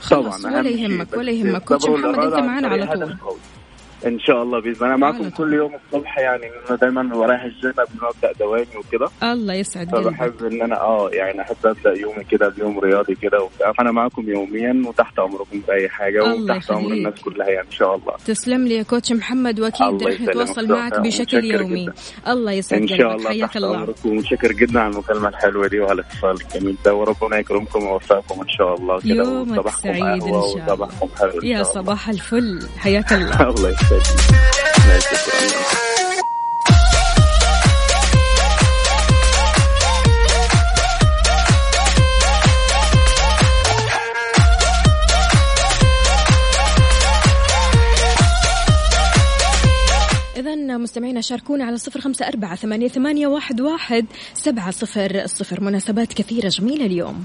خلاص 0.00 0.44
أهم 0.44 0.54
ولا 0.54 0.68
يهمك 0.68 1.16
ولا 1.16 1.30
يهمك. 1.32 1.64
كوتش 1.64 1.88
محمد 1.88 2.18
أنت 2.18 2.34
عن 2.34 2.46
معنا 2.46 2.68
على 2.68 2.86
طول. 2.86 3.16
إن 4.06 4.18
شاء 4.20 4.42
الله 4.42 4.60
بإذن 4.60 4.92
الله. 4.94 5.18
طول. 5.18 5.30
كل 5.30 5.54
يوم 5.54 5.72
الصبح 5.74 6.18
يعني 6.18 6.46
أنا 6.68 6.76
دايما 6.76 7.02
ببقى 7.02 7.28
رايح 7.28 7.42
الجيم 7.42 7.72
قبل 7.72 8.00
ما 8.02 8.08
أبدأ 8.08 8.32
دوامي 8.38 8.66
وكده. 8.78 9.08
الله 9.22 9.54
يسعد 9.54 9.90
فبحب 9.90 10.44
إن 10.44 10.62
أنا 10.62 10.80
آه 10.80 11.10
يعني 11.12 11.40
أحب 11.40 11.56
أبدأ 11.64 12.00
يومي 12.00 12.24
كده 12.24 12.48
بيوم 12.48 12.78
رياضي 12.78 13.14
كده 13.14 13.42
وبتاع. 13.42 13.72
فأنا 13.72 13.92
معاكم 13.92 14.28
يوميا 14.28 14.82
وتحت 14.86 15.18
أمركم 15.18 15.60
في 15.66 15.72
أي 15.72 15.88
حاجة 15.88 16.24
وتحت 16.24 16.70
أمر. 16.70 16.92
الناس 16.92 17.20
كلها 17.20 17.48
يعني 17.48 17.66
إن 17.66 17.72
شاء 17.72 17.96
الله. 17.96 18.12
تسلم 18.26 18.66
لي 18.66 18.74
يا 18.74 18.82
كوتش 18.82 19.12
محمد 19.12 19.60
وأكيد 19.60 20.02
رح 20.02 20.20
نتواصل. 20.20 20.68
معك 20.68 21.00
بشكل 21.00 21.44
يومي. 21.44 21.82
جدا. 21.84 21.92
الله 22.28 22.52
يسعد 22.52 22.80
إن 22.80 22.88
شاء 22.88 23.14
الله 23.16 23.28
حياك 23.28 23.48
تحت 23.48 23.56
الله. 23.56 23.76
أمركم. 23.76 24.08
ومتشكر 24.10 24.52
جدا 24.52 24.80
على 24.80 24.92
المكالمة 24.92 25.28
الحلوة 25.28 25.66
دي 25.68 25.80
وعلى 25.80 25.92
الاتصال 25.92 26.36
الجميل 26.54 26.76
ده. 26.84 26.94
وربنا 26.94 27.38
يكرمكم 27.38 27.86
ويوفقكم 27.86 28.40
إن 28.40 28.48
شاء 28.48 28.74
الله 28.74 29.00
كده. 29.00 29.14
يومك 29.14 29.68
سعيد 29.68 30.22
قهوة 30.22 30.58
شاء 30.66 30.74
الله. 30.74 30.88
يا. 31.44 31.62
صباح 31.62 32.08
الفل. 32.08 32.58
حياك 32.78 33.12
الله. 33.12 33.40
الله 33.50 33.68
يسعدك 33.70 33.91
إذا 50.72 50.78
مستمعينا 50.78 51.20
شاركونا 51.20 51.64
على 51.64 51.78
صفر 51.78 52.00
خمسة 52.00 52.28
أربعة 52.28 52.56
ثمانية, 52.56 52.88
ثمانية 52.88 53.26
واحد, 53.26 53.60
واحد 53.60 54.06
سبعة 54.34 54.70
صفر 54.70 55.26
صفر. 55.26 55.60
مناسبات 55.60 56.12
كثيرة 56.12 56.48
جميلة 56.48 56.86
اليوم. 56.86 57.24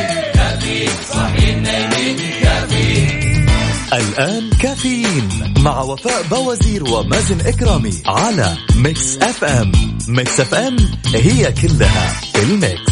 الآن 3.93 4.49
كافيين 4.49 5.53
مع 5.59 5.81
وفاء 5.81 6.23
بوازير 6.31 6.83
ومازن 6.83 7.41
إكرامي 7.41 7.93
على 8.05 8.57
Mix 8.75 9.17
FM 9.17 9.71
Mix 10.07 10.39
FM 10.39 10.77
هي 11.13 11.51
كلها 11.51 12.21
في 12.33 12.43
ال 12.43 12.53
mix. 12.53 12.91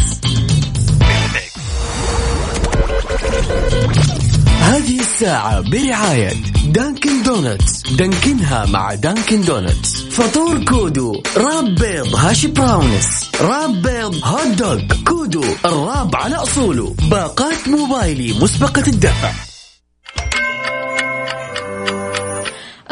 هذه 4.60 5.00
الساعة 5.00 5.60
برعاية 5.60 6.32
Dunkin' 6.66 7.22
Donuts. 7.22 7.82
Dunkin 7.82 8.54
ها 8.54 8.66
مع 8.66 8.94
Dunkin' 8.94 9.40
Donuts. 9.40 10.02
فطور 10.10 10.64
Kudu 10.64 11.22
wrap 11.36 11.74
بيض 11.74 12.14
hash 12.14 12.48
browns. 12.48 13.30
wrap 13.40 13.82
بيض 13.82 14.14
hot 14.24 14.46
dog 14.46 14.80
Kudu 15.08 15.44
ال 15.64 15.74
wrap 15.74 16.16
على 16.16 16.34
أصوله. 16.34 16.94
باقات 17.10 17.68
موبايلي 17.68 18.32
مسبقة 18.32 18.84
الدفع. 18.88 19.49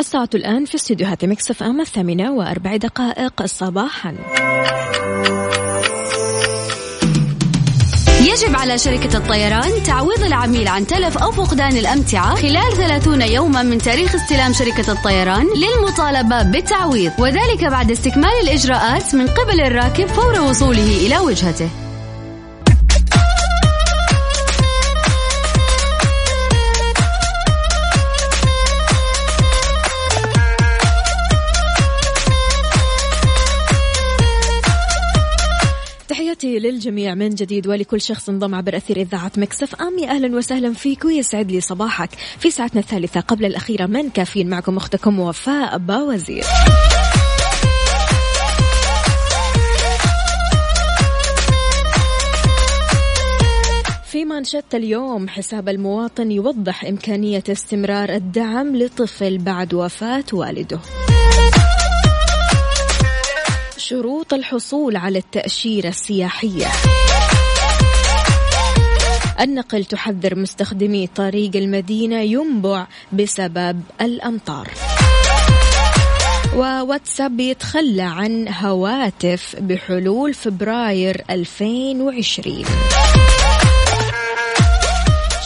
الساعة 0.08 0.30
الآن 0.34 0.64
في 0.64 0.74
استديوهات 0.74 1.24
مكس 1.24 1.50
اف 1.50 1.62
أم 1.62 1.80
الثامنة 1.80 2.32
وأربع 2.32 2.76
دقائق 2.76 3.46
صباحا. 3.46 4.14
يجب 8.20 8.56
على 8.56 8.78
شركة 8.78 9.16
الطيران 9.16 9.82
تعويض 9.86 10.24
العميل 10.24 10.68
عن 10.68 10.86
تلف 10.86 11.18
أو 11.18 11.32
فقدان 11.32 11.76
الأمتعة 11.76 12.34
خلال 12.34 12.76
30 12.76 13.22
يوما 13.22 13.62
من 13.62 13.78
تاريخ 13.78 14.14
استلام 14.14 14.52
شركة 14.52 14.92
الطيران 14.92 15.46
للمطالبة 15.56 16.42
بالتعويض 16.42 17.12
وذلك 17.18 17.64
بعد 17.64 17.90
استكمال 17.90 18.32
الإجراءات 18.42 19.14
من 19.14 19.26
قبل 19.26 19.60
الراكب 19.60 20.06
فور 20.06 20.40
وصوله 20.40 21.06
إلى 21.06 21.18
وجهته. 21.18 21.87
تحياتي 36.38 36.58
للجميع 36.58 37.14
من 37.14 37.28
جديد 37.28 37.66
ولكل 37.66 38.00
شخص 38.00 38.28
انضم 38.28 38.54
عبر 38.54 38.76
أثير 38.76 38.96
إذاعة 38.96 39.32
Mix 39.36 39.74
FM. 39.74 39.98
يا 39.98 40.10
أهلا 40.10 40.36
وسهلا 40.36 40.72
فيك 40.72 41.04
ويسعد 41.04 41.52
لي 41.52 41.60
صباحك 41.60 42.10
في 42.38 42.50
ساعتنا 42.50 42.80
الثالثة 42.80 43.20
قبل 43.20 43.44
الأخيرة 43.44 43.86
من 43.86 44.10
كافيين 44.10 44.48
معكم 44.50 44.76
أختكم 44.76 45.20
وفاء 45.20 45.78
باوزير. 45.78 46.44
في 54.06 54.24
مانشيت 54.24 54.74
اليوم 54.74 55.28
حساب 55.28 55.68
المواطن 55.68 56.30
يوضح 56.30 56.84
إمكانية 56.84 57.44
استمرار 57.48 58.08
الدعم 58.08 58.76
لطفل 58.76 59.38
بعد 59.38 59.74
وفاة 59.74 60.24
والده. 60.32 60.80
شروط 63.78 64.34
الحصول 64.34 64.96
على 64.96 65.18
التأشيرة 65.18 65.88
السياحية. 65.88 66.66
النقل 69.40 69.84
تحذر 69.84 70.34
مستخدمي 70.34 71.06
طريق 71.06 71.56
المدينة 71.56 72.20
ينبع 72.20 72.86
بسبب 73.12 73.82
الأمطار. 74.00 74.68
وواتساب 76.56 77.40
يتخلى 77.40 78.02
عن 78.02 78.48
هواتف 78.48 79.56
بحلول 79.60 80.34
فبراير 80.34 81.24
2020 81.30 82.64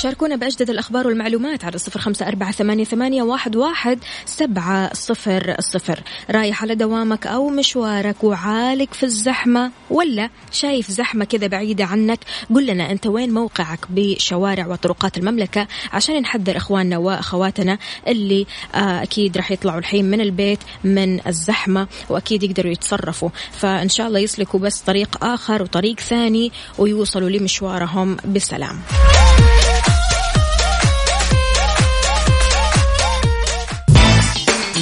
شاركونا 0.02 0.36
بأجدد 0.36 0.70
الأخبار 0.70 1.06
والمعلومات 1.06 1.64
على 1.64 1.78
صفر 1.78 2.00
خمسة 2.00 2.28
أربعة 2.28 2.52
ثمانية, 2.52 3.22
واحد 3.22 3.98
سبعة 4.24 4.94
صفر 4.94 5.56
صفر. 5.60 6.02
رايح 6.30 6.62
على 6.62 6.74
دوامك 6.74 7.26
أو 7.26 7.48
مشوارك 7.48 8.24
وعالق 8.24 8.94
في 8.94 9.02
الزحمة 9.02 9.70
ولا 9.90 10.30
شايف 10.52 10.90
زحمة 10.90 11.24
كذا 11.24 11.46
بعيدة 11.46 11.84
عنك؟ 11.84 12.18
قل 12.54 12.66
لنا 12.66 12.90
أنت 12.90 13.06
وين 13.06 13.34
موقعك 13.34 13.78
بشوارع 13.90 14.66
وطرقات 14.66 15.18
المملكة 15.18 15.66
عشان 15.92 16.20
نحذر 16.20 16.56
إخواننا 16.56 16.98
وأخواتنا 16.98 17.78
اللي 18.08 18.46
آه، 18.74 19.02
أكيد 19.02 19.36
راح 19.36 19.50
يطلعوا 19.50 19.78
الحين 19.78 20.04
من 20.04 20.20
البيت 20.20 20.58
من 20.84 21.26
الزحمة 21.26 21.86
وأكيد 22.08 22.42
يقدروا 22.42 22.72
يتصرفوا. 22.72 23.28
فإن 23.52 23.88
شاء 23.88 24.06
الله 24.06 24.18
يسلكوا 24.18 24.60
بس 24.60 24.80
طريق 24.80 25.24
آخر 25.24 25.62
وطريق 25.62 26.00
ثاني 26.00 26.52
ويوصلوا 26.78 27.30
لمشوارهم 27.30 28.16
بسلام. 28.16 28.82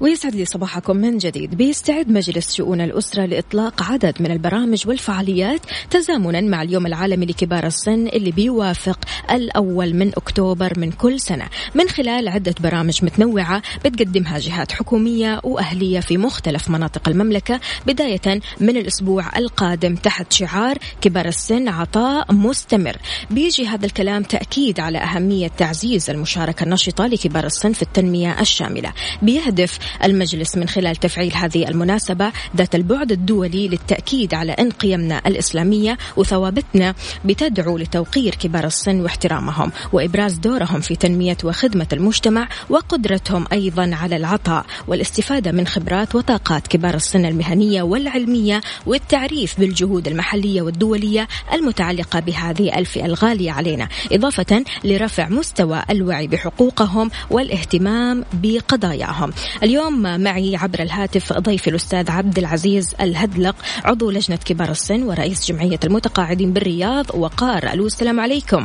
ويسعد 0.00 0.34
لي 0.34 0.44
صباحكم 0.44 0.96
من 0.96 1.18
جديد. 1.18 1.54
بيستعد 1.54 2.08
مجلس 2.08 2.54
شؤون 2.54 2.80
الأسرة 2.80 3.26
لإطلاق 3.26 3.82
عدد 3.82 4.22
من 4.22 4.30
البرامج 4.30 4.88
والفعاليات 4.88 5.60
تزامنا 5.90 6.40
مع 6.40 6.62
اليوم 6.62 6.86
العالمي 6.86 7.26
لكبار 7.26 7.66
السن 7.66 8.06
اللي 8.06 8.30
بيوافق 8.30 8.98
الأول 9.30 9.94
من 9.94 10.08
أكتوبر 10.08 10.78
من 10.78 10.90
كل 10.92 11.20
سنة. 11.20 11.48
من 11.74 11.88
خلال 11.88 12.28
عدة 12.28 12.54
برامج 12.60 13.04
متنوعة 13.04 13.62
بتقدمها 13.84 14.38
جهات 14.38 14.72
حكومية 14.72 15.40
وأهلية 15.44 16.00
في 16.00 16.16
مختلف 16.16 16.70
مناطق 16.70 17.08
المملكة 17.08 17.60
بداية 17.86 18.40
من 18.60 18.76
الأسبوع 18.76 19.38
القادم 19.38 19.94
تحت 19.94 20.32
شعار 20.32 20.78
كبار 21.00 21.26
السن 21.26 21.68
عطاء 21.68 22.32
مستمر. 22.32 22.96
بيجي 23.30 23.66
هذا 23.66 23.86
الكلام 23.86 24.22
تأكيد 24.22 24.80
على 24.80 24.98
أهمية 24.98 25.48
تعزيز 25.48 26.10
المشاركة 26.10 26.64
النشطة 26.64 27.06
لكبار 27.06 27.46
السن 27.46 27.72
في 27.72 27.82
التنمية 27.82 28.40
الشاملة. 28.40 28.92
بيهدف 29.22 29.78
المجلس 30.04 30.56
من 30.56 30.68
خلال 30.68 30.96
تفعيل 30.96 31.34
هذه 31.34 31.68
المناسبة 31.68 32.32
ذات 32.56 32.74
البعد 32.74 33.12
الدولي 33.12 33.68
للتأكيد 33.68 34.34
على 34.34 34.52
أن 34.52 34.70
قيمنا 34.70 35.22
الإسلامية 35.26 35.98
وثوابتنا 36.16 36.94
بتدعو 37.24 37.78
لتوقير 37.78 38.34
كبار 38.34 38.64
السن 38.66 39.00
واحترامهم 39.00 39.72
وإبراز 39.92 40.34
دورهم 40.34 40.80
في 40.80 40.96
تنمية 40.96 41.36
وخدمة 41.44 41.86
المجتمع 41.92 42.48
وقدرتهم 42.70 43.44
أيضا 43.52 43.90
على 43.94 44.16
العطاء 44.16 44.66
والاستفادة 44.88 45.52
من 45.52 45.66
خبرات 45.66 46.14
وطاقات 46.14 46.66
كبار 46.66 46.94
السن 46.94 47.24
المهنية 47.24 47.82
والعلمية 47.82 48.60
والتعريف 48.86 49.60
بالجهود 49.60 50.08
المحلية 50.08 50.62
والدولية 50.62 51.28
المتعلقة 51.52 52.20
بهذه 52.20 52.78
الفئة 52.78 53.04
الغالية 53.06 53.52
علينا 53.52 53.88
إضافة 54.12 54.64
لرفع 54.84 55.28
مستوى 55.28 55.82
الوعي 55.90 56.26
بحقوقهم 56.26 57.10
والاهتمام 57.30 58.24
بقضاياهم. 58.32 59.32
اليوم 59.62 59.77
معي 60.18 60.56
عبر 60.56 60.80
الهاتف 60.80 61.32
ضيفي 61.32 61.70
الأستاذ 61.70 62.10
عبد 62.10 62.38
العزيز 62.38 62.96
الهدلق 63.00 63.56
عضو 63.84 64.10
لجنة 64.10 64.36
كبار 64.36 64.70
السن 64.70 65.02
ورئيس 65.02 65.52
جمعية 65.52 65.78
المتقاعدين 65.84 66.52
بالرياض 66.52 67.14
وقار. 67.14 67.62
ألو 67.72 67.86
السلام 67.86 68.20
عليكم. 68.20 68.64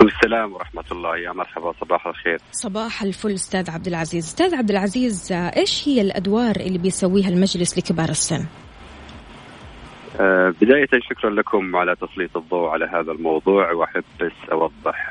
السلام 0.00 0.52
ورحمة 0.52 0.84
الله. 0.92 1.18
يا 1.18 1.32
مرحبا 1.32 1.72
صباح 1.80 2.06
الخير. 2.06 2.38
صباح 2.52 3.02
الفل 3.02 3.34
أستاذ 3.34 3.70
عبد 3.70 3.86
العزيز. 3.86 4.24
أستاذ 4.26 4.54
عبد 4.54 4.70
العزيز 4.70 5.32
إيش 5.32 5.88
هي 5.88 6.00
الأدوار 6.00 6.56
اللي 6.56 6.78
بيسويها 6.78 7.28
المجلس 7.28 7.78
لكبار 7.78 8.08
السن؟ 8.08 8.46
آه، 10.20 10.54
بداية 10.60 10.88
شكرا 11.10 11.30
لكم 11.30 11.76
على 11.76 11.96
تسليط 11.96 12.36
الضوء 12.36 12.68
على 12.68 12.84
هذا 12.84 13.12
الموضوع 13.12 13.72
وأحب 13.72 14.04
بس 14.20 14.50
أوضح 14.52 15.10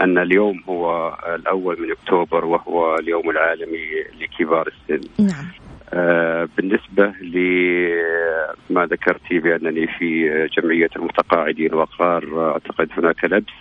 أن 0.00 0.18
اليوم 0.18 0.62
هو 0.68 1.16
الأول 1.34 1.80
من 1.80 1.90
أكتوبر 1.90 2.44
وهو 2.44 2.94
اليوم 2.94 3.30
العالمي 3.30 4.04
لكبار 4.20 4.68
السن. 4.68 5.08
نعم. 5.18 5.46
آه، 5.92 6.48
بالنسبة 6.56 7.12
لما 7.20 8.86
ذكرتي 8.86 9.38
بأنني 9.38 9.86
في 9.86 10.28
جمعية 10.58 10.90
المتقاعدين 10.96 11.74
وقار 11.74 12.50
أعتقد 12.52 12.88
هناك 12.96 13.24
لبس. 13.24 13.52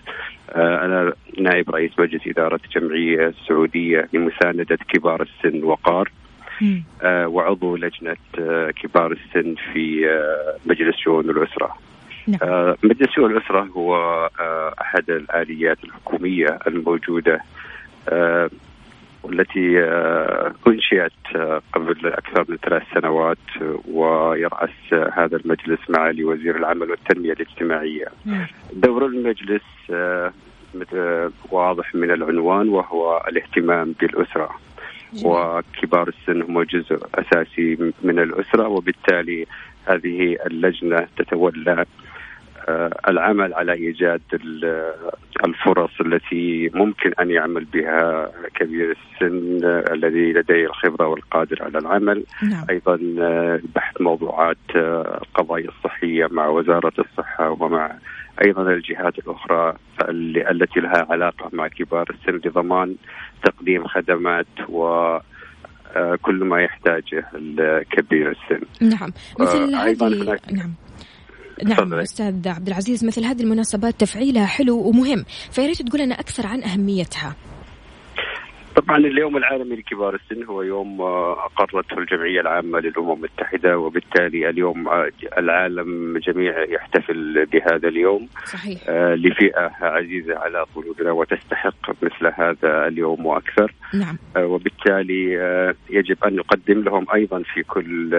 آه، 0.49 0.85
أنا 0.85 1.13
نائب 1.39 1.69
رئيس 1.69 1.91
مجلس 1.99 2.27
إدارة 2.27 2.59
جمعية 2.75 3.33
سعودية 3.47 4.09
لمساندة 4.13 4.77
كبار 4.93 5.21
السن 5.21 5.63
وقار. 5.63 6.11
آه، 7.03 7.27
وعضو 7.27 7.75
لجنة 7.75 8.17
كبار 8.81 9.11
السن 9.11 9.55
في 9.73 10.05
مجلس 10.65 10.95
شؤون 10.95 11.29
الأسرة. 11.29 11.86
نعم. 12.27 12.75
مجلس 12.83 13.09
شؤون 13.09 13.31
الأسرة 13.31 13.61
هو 13.61 13.95
أحد 14.81 15.09
الآليات 15.09 15.83
الحكومية 15.83 16.59
الموجودة 16.67 17.41
والتي 19.23 19.79
أنشئت 20.67 21.11
قبل 21.73 22.07
أكثر 22.07 22.45
من 22.49 22.57
ثلاث 22.57 22.83
سنوات 22.93 23.37
ويرأس 23.91 24.93
هذا 25.13 25.37
المجلس 25.37 25.79
معالي 25.89 26.23
وزير 26.23 26.57
العمل 26.57 26.89
والتنمية 26.91 27.33
الاجتماعية 27.33 28.05
نعم. 28.25 28.45
دور 28.73 29.05
المجلس 29.05 29.61
واضح 31.51 31.95
من 31.95 32.11
العنوان 32.11 32.69
وهو 32.69 33.23
الاهتمام 33.27 33.95
بالأسرة 33.99 34.49
وكبار 35.23 36.07
السن 36.07 36.41
هم 36.41 36.63
جزء 36.63 36.99
أساسي 37.15 37.93
من 38.03 38.19
الأسرة 38.19 38.67
وبالتالي 38.67 39.45
هذه 39.85 40.37
اللجنة 40.45 41.07
تتولى 41.17 41.71
آه، 41.71 41.85
العمل 43.07 43.53
على 43.53 43.73
إيجاد 43.73 44.21
الفرص 45.45 46.01
التي 46.01 46.71
ممكن 46.73 47.13
أن 47.19 47.31
يعمل 47.31 47.65
بها 47.65 48.31
كبير 48.55 48.91
السن 48.91 49.65
الذي 49.65 50.33
لديه 50.33 50.65
الخبرة 50.65 51.07
والقادر 51.07 51.63
على 51.63 51.77
العمل 51.77 52.23
نعم. 52.43 52.65
أيضا 52.69 52.99
آه، 53.19 53.59
بحث 53.75 54.01
موضوعات 54.01 54.57
آه، 54.75 55.21
القضايا 55.21 55.69
الصحية 55.69 56.27
مع 56.31 56.47
وزارة 56.47 56.93
الصحة 56.99 57.49
ومع 57.49 57.95
أيضا 58.45 58.61
الجهات 58.61 59.19
الأخرى 59.19 59.73
التي 60.51 60.79
لها 60.79 61.07
علاقة 61.09 61.49
مع 61.53 61.67
كبار 61.67 62.09
السن 62.09 62.35
لضمان 62.49 62.95
تقديم 63.43 63.87
خدمات 63.87 64.47
و 64.69 65.17
كل 66.21 66.35
ما 66.35 66.61
يحتاجه 66.61 67.25
الكبير 67.35 68.31
السن. 68.31 68.65
نعم، 68.81 69.11
مثل 69.39 69.75
هذه 69.75 70.39
نعم. 70.51 70.73
نعم 71.63 71.93
أستاذ 71.93 72.47
عبد 72.47 72.67
العزيز 72.67 73.05
مثل 73.05 73.23
هذه 73.23 73.41
المناسبات 73.41 73.99
تفعيلها 73.99 74.45
حلو 74.45 74.87
ومهم 74.87 75.25
فياريت 75.51 75.81
تقول 75.81 76.01
لنا 76.01 76.19
أكثر 76.19 76.47
عن 76.47 76.63
أهميتها. 76.63 77.35
طبعا 78.77 78.97
اليوم 78.97 79.37
العالمي 79.37 79.75
لكبار 79.75 80.15
السن 80.15 80.43
هو 80.43 80.61
يوم 80.61 81.01
آه، 81.01 81.45
أقرته 81.45 81.97
الجمعية 81.97 82.41
العامة 82.41 82.79
للأمم 82.79 83.11
المتحدة 83.11 83.77
وبالتالي 83.77 84.49
اليوم 84.49 84.87
آه، 84.87 85.11
العالم 85.37 86.17
جميع 86.17 86.63
يحتفل 86.63 87.45
بهذا 87.45 87.87
اليوم 87.87 88.27
صحيح. 88.45 88.79
آه، 88.87 89.15
لفئة 89.15 89.71
عزيزة 89.81 90.39
على 90.39 90.65
قلوبنا 90.75 91.11
وتستحق 91.11 91.89
مثل 92.01 92.33
هذا 92.35 92.87
اليوم 92.87 93.25
وأكثر 93.25 93.73
نعم. 93.93 94.17
وبالتالي 94.37 95.31
يجب 95.89 96.23
أن 96.23 96.35
نقدم 96.35 96.83
لهم 96.83 97.05
أيضا 97.13 97.43
في 97.53 97.63
كل 97.63 98.09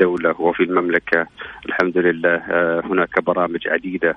دولة 0.00 0.40
وفي 0.40 0.62
المملكة 0.62 1.26
الحمد 1.66 1.98
لله 1.98 2.42
هناك 2.80 3.22
برامج 3.22 3.68
عديدة 3.68 4.16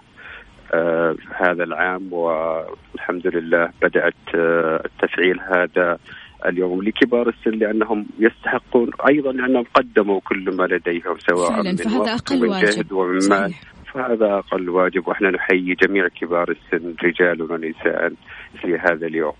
آه، 0.74 1.16
هذا 1.38 1.64
العام 1.64 2.14
والحمد 2.14 3.28
لله 3.28 3.70
بدأت 3.82 4.36
آه، 4.36 4.84
تفعيل 5.02 5.40
هذا 5.40 5.98
اليوم 6.46 6.84
لكبار 6.84 7.30
السن 7.30 7.52
لأنهم 7.52 8.06
يستحقون 8.20 8.90
أيضا 9.10 9.32
لأنهم 9.32 9.66
قدموا 9.74 10.20
كل 10.20 10.56
ما 10.56 10.64
لديهم 10.64 11.18
سواء 11.30 11.50
فعلا 11.50 11.72
من 11.72 11.76
فهذا 11.76 12.14
أقل 12.14 12.46
ومن 12.46 12.62
جهد 12.62 12.92
ومن 12.92 13.30
مال. 13.30 13.54
فهذا 13.94 14.34
أقل 14.34 14.70
واجب 14.70 15.08
وإحنا 15.08 15.30
نحيي 15.30 15.76
جميع 15.76 16.08
كبار 16.08 16.50
السن 16.52 16.94
رجال 17.04 17.42
ونساء 17.42 18.14
في 18.62 18.78
هذا 18.78 19.08
اليوم. 19.08 19.34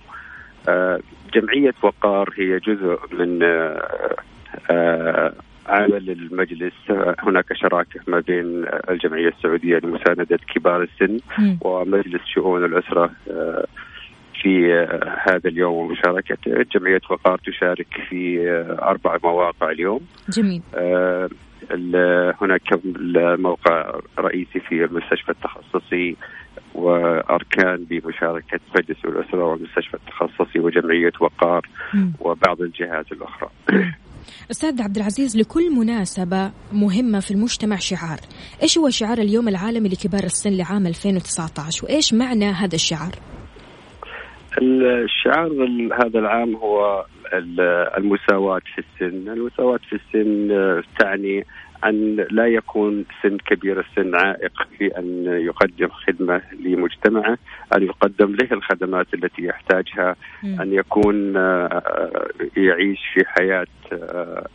آه، 0.70 1.00
جمعية 1.34 1.74
وقار 1.84 2.30
هي 2.38 2.60
جزء 2.60 3.00
من 3.12 3.44
عمل 5.68 6.10
المجلس 6.10 6.74
هناك 7.20 7.54
شراكة 7.54 8.00
ما 8.08 8.20
بين 8.20 8.66
الجمعية 8.90 9.28
السعودية 9.28 9.78
لمساندة 9.78 10.40
كبار 10.56 10.82
السن 10.82 11.20
ومجلس 11.62 12.22
شؤون 12.26 12.66
الأسرة 12.66 13.12
آه، 13.32 13.66
في 14.42 14.74
هذا 15.28 15.50
اليوم 15.50 15.74
ومشاركته 15.74 16.66
جمعية 16.76 17.02
وقار 17.10 17.38
تشارك 17.38 17.88
في 18.10 18.50
أربع 18.82 19.18
مواقع 19.24 19.72
اليوم. 19.72 20.00
جميل. 20.30 20.62
آه، 20.76 21.30
هناك 22.42 22.80
موقع 23.40 24.00
رئيسي 24.20 24.60
في 24.60 24.84
المستشفى 24.84 25.30
التخصصي 25.30 26.16
وأركان 26.76 27.86
بمشاركة 27.90 28.60
مجلس 28.76 29.06
الأسرة 29.06 29.44
والمستشفى 29.44 29.94
التخصصي 29.94 30.60
وجمعية 30.60 31.12
وقار 31.20 31.68
وبعض 32.20 32.62
الجهات 32.62 33.12
الأخرى. 33.12 33.50
أستاذ 34.52 34.82
عبد 34.82 34.98
العزيز 34.98 35.38
لكل 35.38 35.72
مناسبة 35.76 36.52
مهمة 36.74 37.20
في 37.20 37.32
المجتمع 37.32 37.76
شعار، 37.76 38.20
إيش 38.64 38.78
هو 38.78 38.90
شعار 38.90 39.18
اليوم 39.18 39.48
العالمي 39.48 39.90
لكبار 39.90 40.24
السن 40.24 40.58
لعام 40.58 40.88
2019 40.88 41.86
وإيش 41.86 42.14
معنى 42.14 42.46
هذا 42.46 42.76
الشعار؟ 42.76 43.16
الشعار 44.62 45.50
هذا 46.06 46.20
العام 46.20 46.56
هو 46.56 47.06
المساواة 47.98 48.62
في 48.76 48.82
السن، 48.82 49.30
المساواة 49.30 49.80
في 49.90 49.96
السن 49.96 50.50
تعني 51.00 51.46
أن 51.86 52.28
لا 52.32 52.48
يكون 52.48 53.06
سن 53.24 53.38
كبير 53.38 53.80
السن 53.80 54.16
عائق 54.16 54.68
في 54.78 54.98
أن 54.98 55.26
يقدم 55.26 55.88
خدمة 55.88 56.42
لمجتمعه 56.60 57.38
أن 57.76 57.84
يقدم 57.84 58.36
له 58.36 58.48
الخدمات 58.52 59.08
التي 59.14 59.44
يحتاجها 59.44 60.16
أن 60.44 60.74
يكون 60.74 61.38
آه، 61.38 61.84
يعيش 62.58 63.00
في 63.14 63.26
حياة 63.26 63.68
آه، 63.94 64.48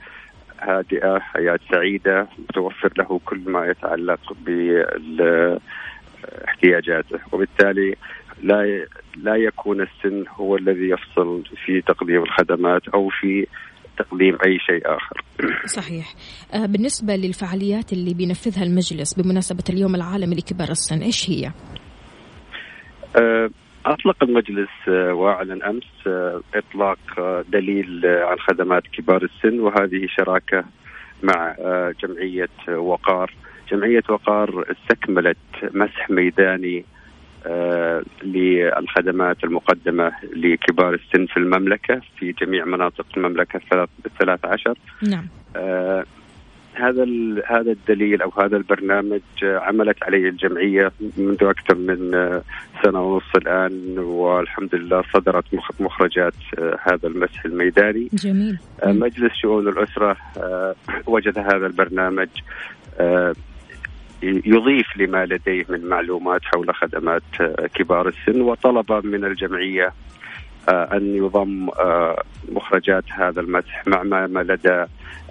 هادئة 0.60 1.18
حياة 1.18 1.58
سعيدة 1.72 2.26
متوفر 2.38 2.92
له 2.98 3.20
كل 3.24 3.40
ما 3.46 3.66
يتعلق 3.66 4.36
باحتياجاته 6.46 7.18
وبالتالي 7.32 7.96
لا 8.42 8.86
لا 9.16 9.36
يكون 9.36 9.80
السن 9.80 10.24
هو 10.28 10.56
الذي 10.56 10.88
يفصل 10.88 11.42
في 11.64 11.80
تقديم 11.80 12.22
الخدمات 12.22 12.88
أو 12.88 13.08
في 13.08 13.46
تقديم 13.98 14.38
أي 14.46 14.58
شيء 14.58 14.82
آخر. 14.86 15.24
صحيح. 15.66 16.14
آه، 16.54 16.66
بالنسبة 16.66 17.16
للفعاليات 17.16 17.92
اللي 17.92 18.14
بينفذها 18.14 18.64
المجلس 18.64 19.20
بمناسبة 19.20 19.64
اليوم 19.70 19.94
العالمي 19.94 20.36
لكبار 20.36 20.70
السن 20.70 20.98
إيش 21.02 21.30
هي؟ 21.30 21.52
آه، 23.16 23.50
أطلق 23.86 24.16
المجلس 24.22 24.70
آه، 24.88 25.12
وأعلن 25.12 25.62
أمس 25.62 26.08
إطلاق 26.54 26.98
دليل 27.48 28.02
عن 28.06 28.36
خدمات 28.38 28.82
كبار 28.92 29.22
السن 29.22 29.60
وهذه 29.60 30.06
شراكة 30.18 30.64
مع 31.22 31.54
جمعية 32.02 32.76
وقار. 32.76 33.34
جمعية 33.72 34.02
وقار 34.08 34.64
استكملت 34.72 35.36
مسح 35.62 36.10
ميداني 36.10 36.84
للخدمات 38.22 39.44
المقدمة 39.44 40.12
لكبار 40.36 40.94
السن 40.94 41.26
في 41.26 41.36
المملكة 41.36 42.00
في 42.18 42.32
جميع 42.32 42.64
مناطق 42.64 43.06
المملكة 43.16 43.60
الثلاث 44.06 44.44
عشر 44.44 44.78
نعم 45.02 45.26
آه 45.56 46.04
هذا 46.78 47.04
هذا 47.46 47.72
الدليل 47.72 48.22
أو 48.22 48.32
هذا 48.40 48.56
البرنامج 48.56 49.20
عملت 49.42 50.02
عليه 50.02 50.28
الجمعية 50.28 50.92
منذ 51.16 51.44
أكثر 51.44 51.74
من 51.74 52.14
آه، 52.14 52.42
سنة 52.84 53.02
ونص 53.02 53.34
الآن 53.36 53.98
والحمد 53.98 54.74
لله 54.74 55.02
صدرت 55.14 55.44
مخرجات 55.80 56.34
آه، 56.58 56.78
هذا 56.82 57.08
المسح 57.08 57.44
الميداني. 57.44 58.08
جميل. 58.12 58.58
مجلس 58.86 59.32
شؤون 59.42 59.68
الأسرة 59.68 60.16
وجد 61.06 61.38
هذا 61.38 61.66
البرنامج 61.66 62.28
يضيف 64.22 64.96
لما 64.96 65.26
لديه 65.26 65.64
من 65.68 65.84
معلومات 65.84 66.40
حول 66.44 66.74
خدمات 66.74 67.22
آه، 67.40 67.66
كبار 67.74 68.08
السن 68.08 68.40
وطلب 68.40 69.06
من 69.06 69.24
الجمعية 69.24 69.92
آه، 70.68 70.88
أن 70.96 71.16
يضم 71.16 71.68
آه، 71.68 72.22
مخرجات 72.48 73.04
هذا 73.10 73.40
المسح 73.40 73.86
مع 73.86 74.02
ما 74.02 74.42
لدى 74.42 74.84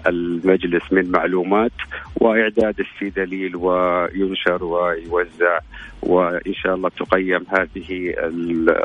المجلس 0.06 0.92
من 0.92 1.10
معلومات 1.10 1.72
في 2.98 3.10
دليل 3.10 3.56
وينشر 3.56 4.64
ويوزع 4.64 5.58
وإن 6.02 6.54
شاء 6.54 6.74
الله 6.74 6.88
تقيم 6.88 7.44
هذه 7.48 8.14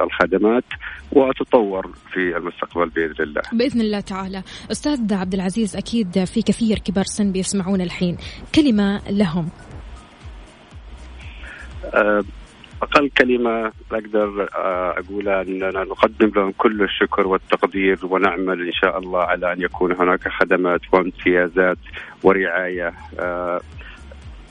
الخدمات 0.04 0.64
وتطور 1.12 1.92
في 2.14 2.38
المستقبل 2.38 2.90
بإذن 2.90 3.16
الله. 3.20 3.42
بإذن 3.54 3.82
الله 3.82 4.00
تعالى، 4.00 4.44
أستاذ 4.72 5.14
عبد 5.14 5.34
العزيز 5.34 5.76
أكيد 5.76 6.24
في 6.24 6.42
كثير 6.42 6.80
كبار 6.80 7.04
سن 7.04 7.32
بيسمعون 7.32 7.82
الحين، 7.82 8.18
كلمة 8.56 9.02
لهم. 9.10 9.50
أقل 12.84 13.10
كلمة 13.10 13.72
أقدر 13.92 14.48
آه، 14.56 14.96
أقولها 15.00 15.42
إننا 15.42 15.84
نقدم 15.84 16.32
لهم 16.36 16.52
كل 16.58 16.84
الشكر 16.84 17.28
والتقدير 17.28 18.00
ونعمل 18.04 18.62
إن 18.62 18.72
شاء 18.74 18.98
الله 19.00 19.20
على 19.20 19.54
أن 19.54 19.62
يكون 19.62 19.92
هناك 19.92 20.28
خدمات 20.28 20.82
وامتيازات 20.94 21.78
ورعاية 22.24 22.94
آه، 23.20 23.62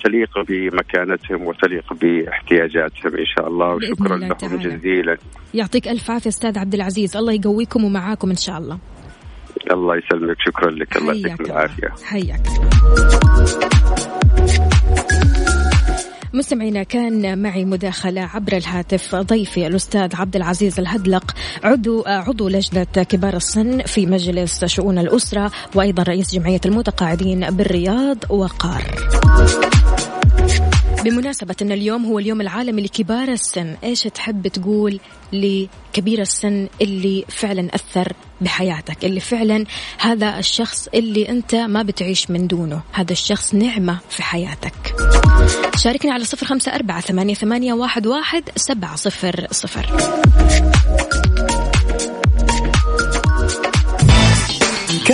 تليق 0.04 0.38
بمكانتهم 0.48 1.46
وتليق 1.46 1.92
باحتياجاتهم 1.92 3.16
إن 3.18 3.26
شاء 3.36 3.48
الله. 3.48 3.74
وشكرا 3.74 4.16
لهم 4.16 4.32
تعالى. 4.32 4.76
جزيلا. 4.76 5.16
يعطيك 5.54 5.88
ألف 5.88 6.10
عافية 6.10 6.30
أستاذ 6.30 6.58
عبد 6.58 6.74
العزيز. 6.74 7.16
الله 7.16 7.32
يقويكم 7.32 7.84
ومعاكم 7.84 8.30
إن 8.30 8.36
شاء 8.36 8.58
الله. 8.58 8.78
الله 9.70 9.96
يسلمك. 9.96 10.36
شكرا 10.40 10.70
لك. 10.70 10.96
الله 10.96 11.28
يعطيك 11.28 11.50
العافية. 11.50 11.88
حياك. 12.04 12.42
مستمعينا 16.34 16.82
كان 16.82 17.38
معي 17.38 17.64
مداخلة 17.64 18.20
عبر 18.20 18.56
الهاتف 18.56 19.14
ضيفي 19.14 19.66
الأستاذ 19.66 20.16
عبد 20.16 20.36
العزيز 20.36 20.80
الهدلق 20.80 21.34
عضو 21.62 22.02
عضو 22.06 22.48
لجنة 22.48 22.84
كبار 22.84 23.36
السن 23.36 23.82
في 23.82 24.06
مجلس 24.06 24.64
شؤون 24.64 24.98
الأسرة 24.98 25.50
وأيضا 25.74 26.02
رئيس 26.02 26.34
جمعية 26.34 26.60
المتقاعدين 26.66 27.50
بالرياض 27.50 28.18
وقار. 28.30 28.82
بمناسبة 31.04 31.54
أن 31.62 31.72
اليوم 31.72 32.04
هو 32.04 32.18
اليوم 32.18 32.40
العالمي 32.40 32.82
لكبار 32.82 33.28
السن 33.28 33.76
إيش 33.84 34.02
تحب 34.02 34.48
تقول 34.48 35.00
لكبير 35.32 36.20
السن 36.20 36.68
اللي 36.80 37.24
فعلا 37.28 37.68
أثر 37.74 38.12
بحياتك 38.40 39.04
اللي 39.04 39.20
فعلا 39.20 39.64
هذا 39.98 40.38
الشخص 40.38 40.88
اللي 40.94 41.28
أنت 41.28 41.54
ما 41.54 41.82
بتعيش 41.82 42.30
من 42.30 42.46
دونه 42.46 42.80
هذا 42.92 43.12
الشخص 43.12 43.54
نعمة 43.54 43.98
في 44.10 44.22
حياتك؟ 44.22 44.94
شاركني 45.76 46.10
على 46.10 46.24
صفر 46.24 46.46
خمسة 46.46 46.74
أربعة 46.74 47.00
ثمانية, 47.00 47.34
ثمانية 47.34 47.72
واحد, 47.72 48.06
واحد 48.06 48.42
سبعة 48.56 48.96
صفر 48.96 49.46
صفر. 49.50 49.86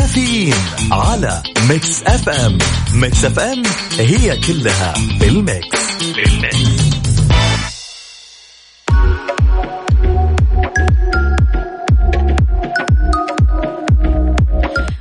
كافيين 0.08 0.54
على 0.92 1.42
Mix 1.70 2.02
FM 2.02 2.58
Mix 2.94 3.24
FM 3.24 3.62
هي 3.98 4.40
كلها 4.40 4.94
بال 5.20 5.53
mix 5.53 6.02
بال 6.14 6.60
mix 6.60 7.28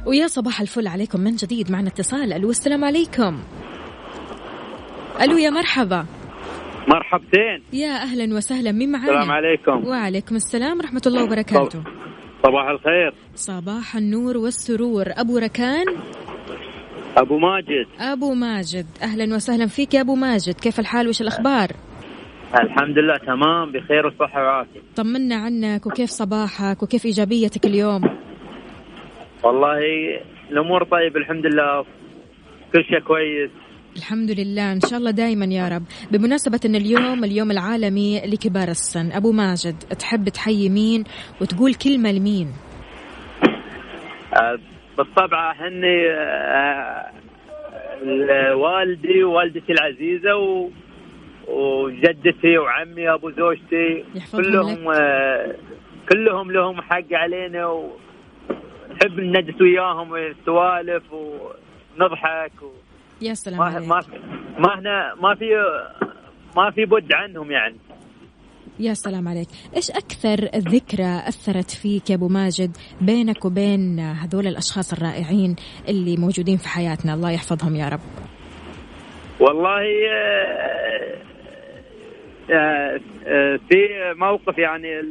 ويا 0.05 0.27
صباح 0.27 0.61
الفل 0.61 0.87
عليكم 0.87 1.19
من 1.19 1.35
جديد 1.35 1.71
معنا 1.71 1.87
اتصال. 1.87 2.33
ألو 2.33 2.49
السلام 2.49 2.83
عليكم. 2.83 3.39
ألو 5.21 5.37
يا 5.37 5.49
مرحبا. 5.49 6.05
مرحبتين. 6.87 7.63
يا 7.73 8.03
أهلا 8.03 8.35
وسهلا 8.35 8.71
مين 8.71 8.91
معنا 8.91 9.05
السلام 9.05 9.31
عليكم. 9.31 9.87
وعليكم 9.87 10.35
السلام 10.35 10.77
ورحمة 10.77 11.01
الله 11.07 11.23
وبركاته. 11.23 11.83
صباح 12.43 12.67
الخير. 12.69 13.13
صباح 13.35 13.95
النور 13.95 14.37
والسرور. 14.37 15.05
أبو 15.07 15.37
ركان؟ 15.37 15.85
أبو 17.17 17.37
ماجد. 17.37 17.87
أبو 17.99 18.33
ماجد. 18.33 18.85
أهلا 19.01 19.35
وسهلا 19.35 19.67
فيك 19.67 19.93
يا 19.93 20.01
أبو 20.01 20.15
ماجد. 20.15 20.53
كيف 20.53 20.79
الحال؟ 20.79 21.07
وش 21.07 21.21
الأخبار؟ 21.21 21.69
الحمد 22.63 22.97
لله 22.97 23.17
تمام 23.17 23.71
بخير 23.71 24.07
وصحة 24.07 24.43
وعافية. 24.43 24.79
طمنا 24.95 25.35
عنك 25.35 25.87
وكيف 25.87 26.09
صباحك 26.09 26.83
وكيف 26.83 27.05
إيجابيتك 27.05 27.65
اليوم؟ 27.65 28.01
والله 29.43 29.79
الأمور 30.51 30.83
طيب 30.83 31.17
الحمد 31.17 31.45
لله. 31.45 31.85
كل 32.73 32.83
شيء 32.83 32.99
كويس. 32.99 33.51
الحمد 33.97 34.31
لله 34.39 34.71
إن 34.71 34.79
شاء 34.79 34.99
الله 34.99 35.11
دائما 35.11 35.45
يا 35.45 35.67
رب. 35.67 35.83
بمناسبة 36.11 36.59
إن 36.65 36.75
اليوم 36.75 37.23
اليوم 37.23 37.51
العالمي 37.51 38.21
لكبار 38.25 38.67
السن 38.67 39.11
أبو 39.11 39.31
ماجد 39.31 39.75
تحب 39.99 40.29
تحيي 40.29 40.69
مين 40.69 41.03
وتقول 41.41 41.73
كلمة 41.73 42.11
لمين؟ 42.11 42.47
أه 44.33 44.59
بالطبع 44.97 45.51
هني 45.51 46.09
أه 46.09 47.11
والدي 48.55 49.23
ووالدتي 49.23 49.71
العزيزة 49.73 50.35
و 50.35 50.69
وجدتي 51.47 52.57
وعمي 52.57 53.13
أبو 53.13 53.31
زوجتي 53.31 54.05
كلهم 54.31 54.87
أه 54.95 55.55
كلهم 56.09 56.51
لهم 56.51 56.81
حق 56.81 57.13
علينا 57.13 57.67
ونحب 57.67 59.19
نجلس 59.19 59.61
وياهم 59.61 60.15
السوالف 60.15 61.03
ونضحك 61.13 62.61
و... 62.61 62.86
يا 63.21 63.33
سلام 63.33 63.59
ما 63.59 63.65
عليك. 63.65 63.87
ما 63.87 64.01
ما 64.59 64.79
هنا 64.79 65.15
ما 65.21 65.35
في 65.35 65.45
ما 66.57 66.71
في 66.71 66.85
بد 66.85 67.13
عنهم 67.13 67.51
يعني. 67.51 67.75
يا 68.79 68.93
سلام 68.93 69.27
عليك. 69.27 69.47
إيش 69.75 69.91
أكثر 69.91 70.35
ذكرى 70.55 71.21
أثرت 71.27 71.71
فيك 71.71 72.09
يا 72.09 72.15
أبو 72.15 72.27
ماجد 72.27 72.77
بينك 73.01 73.45
وبين 73.45 73.99
هذول 73.99 74.47
الأشخاص 74.47 74.93
الرائعين 74.93 75.55
اللي 75.87 76.17
موجودين 76.17 76.57
في 76.57 76.67
حياتنا؟ 76.67 77.13
الله 77.13 77.31
يحفظهم 77.31 77.75
يا 77.75 77.89
رب. 77.89 77.99
والله 79.39 79.83
آه، 80.13 81.17
آه، 82.51 82.99
آه، 83.27 83.59
في 83.69 84.13
موقف 84.15 84.57
يعني 84.57 85.01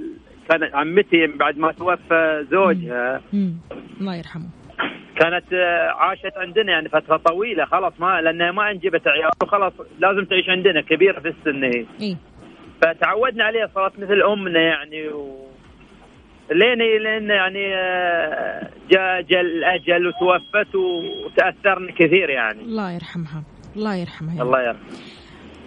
كانت 0.49 0.75
عمتي 0.75 1.27
بعد 1.27 1.59
ما 1.59 1.73
توفى 1.73 2.47
زوجها. 2.51 3.23
الله 4.01 4.16
يرحمه. 4.16 4.56
كانت 5.16 5.52
آه، 5.52 5.88
عاشت 5.88 6.37
عندنا 6.37 6.72
يعني 6.72 6.88
فترة 6.88 7.16
طويلة 7.16 7.64
خلاص 7.64 7.92
ما 7.98 8.20
لانها 8.20 8.50
ما 8.52 8.70
انجبت 8.70 9.09
عيال 9.09 9.31
وخلاص 9.42 9.72
لازم 9.98 10.24
تعيش 10.24 10.48
عندنا 10.48 10.81
كبيرة 10.81 11.20
في 11.20 11.29
السن 11.29 11.64
هي. 11.64 12.16
فتعودنا 12.83 13.44
عليها 13.44 13.70
صارت 13.74 13.98
مثل 13.98 14.22
أمنا 14.22 14.61
يعني 14.61 15.09
و... 15.09 15.46
لين 16.50 16.79
لين 16.79 17.31
يعني 17.31 17.74
آه، 17.74 18.70
جاء 18.90 19.20
جاء 19.22 19.40
الاجل 19.40 20.07
وتوفت 20.07 20.74
وتأثرنا 20.74 21.92
كثير 21.92 22.31
يعني. 22.31 22.61
الله 22.61 22.90
يرحمها 22.92 23.42
الله 23.76 23.94
يرحمها 23.94 24.42
الله 24.42 24.62
يرحمه 24.62 24.87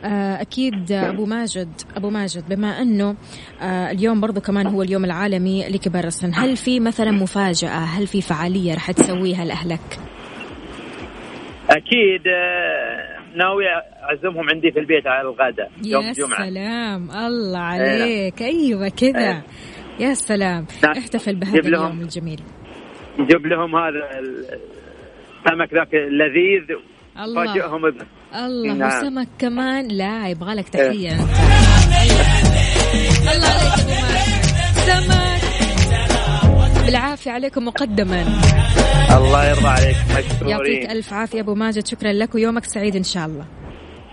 آه، 0.05 0.41
أكيد 0.41 0.91
أبو 0.91 1.25
ماجد 1.25 1.69
أبو 1.97 2.09
ماجد 2.09 2.43
بما 2.49 2.81
أنه 2.81 3.15
آه، 3.61 3.91
اليوم 3.91 4.21
برضو 4.21 4.41
كمان 4.41 4.67
هو 4.67 4.81
اليوم 4.81 5.05
العالمي 5.05 5.69
لكبار 5.69 6.03
السن 6.03 6.31
هل 6.33 6.57
في 6.57 6.79
مثلا 6.79 7.11
مفاجأة؟ 7.11 7.69
هل 7.69 8.07
في 8.07 8.21
فعالية 8.21 8.73
رح 8.75 8.91
تسويها 8.91 9.45
لأهلك؟ 9.45 9.99
أكيد 11.69 12.27
آه، 12.27 13.37
ناوي 13.37 13.63
أعزمهم 14.03 14.49
عندي 14.49 14.71
في 14.71 14.79
البيت 14.79 15.07
على 15.07 15.21
الغداء 15.21 15.71
يوم 15.85 16.03
يا 16.03 16.09
الجمعة. 16.09 16.49
سلام 16.49 17.11
الله 17.11 17.59
عليك 17.59 18.41
أيوة 18.41 18.89
كذا. 18.89 19.41
يا 19.99 20.13
سلام. 20.13 20.65
احتفل 20.97 21.35
بهذا 21.35 21.53
جيب 21.61 21.65
لهم. 21.67 21.85
اليوم 21.85 22.01
الجميل. 22.01 22.41
نجيب 23.19 23.45
لهم 23.45 23.75
هذا 23.75 24.19
ال- 24.19 24.45
السمك 25.45 25.73
ذاك 25.73 25.93
اللذيذ 25.95 26.77
الله. 27.19 27.45
فاجئهم 27.45 27.85
الله 28.35 28.73
نعم. 28.73 29.01
وسمك 29.01 29.27
كمان. 29.39 29.87
لا 29.87 30.29
يبغى 30.29 30.53
لك 30.53 30.69
تحية. 30.69 31.11
أنت 31.11 31.19
الله 33.35 33.47
عليك 33.47 33.89
ماجد 33.89 34.45
سمك. 34.75 35.39
بالعافية 36.85 37.31
عليكم 37.31 37.65
مقدما. 37.65 38.25
الله 39.17 39.49
يرضى 39.49 39.67
عليك 39.67 39.97
مشكورين. 40.17 40.49
يعطيك 40.49 40.91
ألف 40.91 41.13
عافية 41.13 41.41
أبو 41.41 41.55
ماجد 41.55 41.87
شكرا 41.87 42.13
لك 42.13 42.35
ويومك 42.35 42.65
سعيد 42.65 42.95
إن 42.95 43.03
شاء 43.03 43.25
الله. 43.25 43.45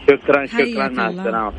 شكرا 0.09 0.47
شكرا 0.47 0.89
مع. 0.89 1.09
السلامة. 1.09 1.53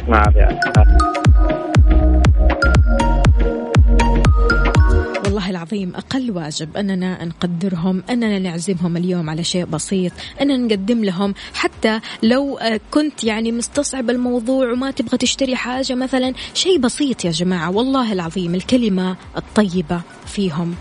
والله 5.47 5.63
العظيم 5.63 5.95
أقل 5.95 6.31
واجب 6.31 6.77
أننا 6.77 7.25
نقدرهم 7.25 8.03
أننا 8.09 8.39
نعزمهم 8.39 8.97
اليوم 8.97 9.29
على 9.29 9.43
شيء 9.43 9.65
بسيط 9.65 10.11
أننا 10.41 10.57
نقدم 10.57 11.03
لهم. 11.03 11.33
حتى 11.53 11.99
لو 12.23 12.57
آه، 12.57 12.79
كنت 12.91 13.23
يعني 13.23 13.51
مستصعب 13.51 14.09
الموضوع 14.09 14.71
وما 14.71 14.91
تبغى 14.91 15.17
تشتري 15.17 15.55
حاجة 15.55 15.95
مثلا 15.95 16.33
شيء 16.53 16.77
بسيط 16.77 17.25
يا 17.25 17.31
جماعة. 17.31 17.71
والله 17.71 18.13
العظيم 18.13 18.55
الكلمة 18.55 19.15
الطيبة 19.37 20.01
فيهم 20.25 20.75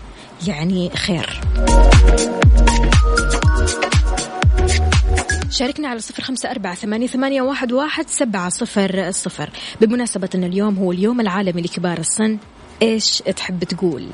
يعني 0.47 0.89
خير. 0.89 1.41
شاركنا 5.49 5.87
على 5.87 5.99
صفر 5.99 6.23
خمسة 6.23 6.51
أربعة 6.51 6.75
ثمانية, 6.75 7.07
ثمانية 7.07 7.41
واحد, 7.41 7.71
واحد 7.71 8.09
سبعة 8.09 8.49
صفر 8.49 9.11
صفر. 9.11 9.49
بمناسبة 9.81 10.29
أن 10.35 10.43
اليوم 10.43 10.75
هو 10.75 10.91
اليوم 10.91 11.21
العالمي 11.21 11.61
لكبار 11.61 11.97
السن 11.97 12.37
إيش 12.81 13.17
تحب 13.17 13.63
تقول؟ 13.63 14.07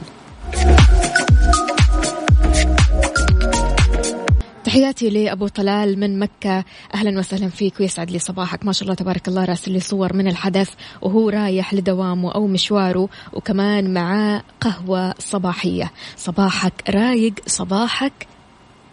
تحياتي 4.64 5.10
لأبو 5.10 5.48
طلال 5.48 6.00
من 6.00 6.20
مكة. 6.20 6.64
أهلا 6.96 7.20
وسهلا 7.20 7.50
فيك 7.50 7.80
ويسعد 7.80 8.12
لي 8.12 8.20
صباحك. 8.20 8.66
ما 8.66 8.72
شاء 8.72 8.84
الله 8.84 8.96
تبارك 8.96 9.28
الله 9.28 9.46
راسل 9.46 9.72
لي 9.72 9.80
صور 9.80 10.14
من 10.14 10.28
الحدث 10.28 10.70
وهو 11.02 11.30
رايح 11.30 11.74
لدوامه 11.74 12.32
أو 12.32 12.48
مشواره 12.48 13.10
وكمان 13.34 13.94
معاه 13.94 14.44
قهوة 14.62 15.14
صباحية. 15.20 15.92
صباحك 16.18 16.74
رايق 16.90 17.34
صباحك 17.48 18.14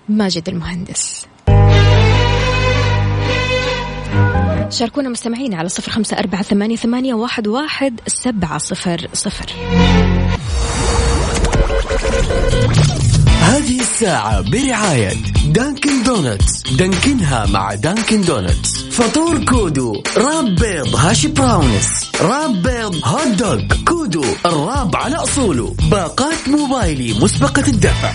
ماجد 0.08 0.48
المهندس. 0.48 1.26
شاركونا 4.70 5.08
مستمعين 5.08 5.54
على 5.54 5.68
صفر 5.68 5.92
خمسة 5.92 6.18
أربعة 6.18 6.42
ثمانية, 6.42 6.76
ثمانية 6.76 7.14
واحد, 7.14 7.48
واحد 7.48 8.00
سبعة 8.06 8.58
صفر 8.58 9.08
صفر. 9.12 9.46
هذه 13.50 13.80
الساعة 13.80 14.40
برعاية 14.40 15.12
Dunkin' 15.46 16.02
Donuts. 16.02 16.62
Dunkin 16.72 17.35
ها 17.35 17.46
مع 17.46 17.74
Dunkin' 17.74 18.22
Donuts. 18.22 18.84
فطور 18.84 19.44
Kudu 19.44 20.02
wrap 20.16 20.44
بيض 20.44 20.96
hash 20.96 21.28
browns. 21.28 22.10
wrap 22.20 22.62
بيض 22.62 22.94
hot 23.04 23.26
dog. 23.26 23.60
كودو 23.88 24.24
الراب 24.46 24.96
على 24.96 25.16
أصوله. 25.16 25.74
باقات 25.90 26.48
موبايلي 26.48 27.20
مسبقة 27.20 27.68
الدفع. 27.68 28.12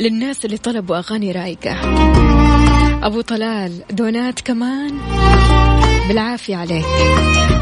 للناس 0.00 0.44
اللي 0.44 0.56
طلبوا 0.56 0.98
أغاني 0.98 1.32
رايقة. 1.32 1.76
أبو 3.06 3.20
طلال 3.20 3.72
دونات 3.90 4.40
كمان؟ 4.40 4.98
بالعافية 6.08 6.56
عليك. 6.56 6.84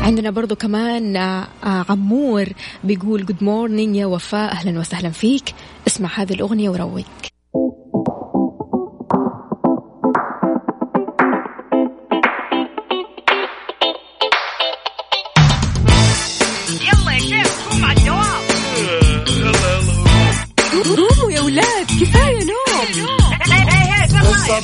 عندنا 0.02 0.30
برضو 0.30 0.54
كمان 0.56 1.16
آه، 1.16 1.46
آه، 1.64 1.84
عمور 1.88 2.46
بيقول 2.84 3.26
good 3.26 3.44
morning 3.44 3.96
يا 3.96 4.06
وفاء 4.06 4.52
أهلا 4.52 4.80
وسهلا 4.80 5.10
فيك. 5.10 5.54
اسمع 5.86 6.08
هذه 6.14 6.32
الأغنية 6.32 6.70
وروق 6.70 7.04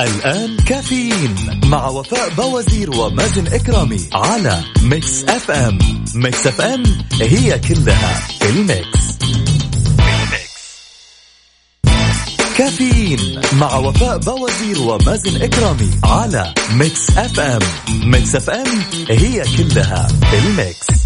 الآن 0.00 0.56
كافيين 0.56 1.34
مع 1.64 1.88
وفاء 1.88 2.28
بوازير 2.28 2.90
ومازن 2.90 3.46
إكرامي 3.46 4.00
على 4.12 4.60
Mix 4.82 5.24
FM. 5.24 5.78
Mix 6.14 6.46
FM 6.46 6.82
هي 7.20 7.58
كلها 7.58 8.20
في 8.40 8.48
ال 8.50 8.61
mix. 8.61 9.06
كافيين 12.58 13.40
مع 13.52 13.76
وفاء 13.76 14.18
بوازير 14.18 14.78
ومازن 14.80 15.42
إكرامي 15.42 15.90
على 16.04 16.54
Mix 16.72 17.10
FM. 17.10 17.60
Mix 18.04 18.36
FM 18.36 18.82
هي 19.08 19.44
كلها 19.56 20.08
في 20.30 20.38
ال 20.38 20.51
mix. 20.51 21.05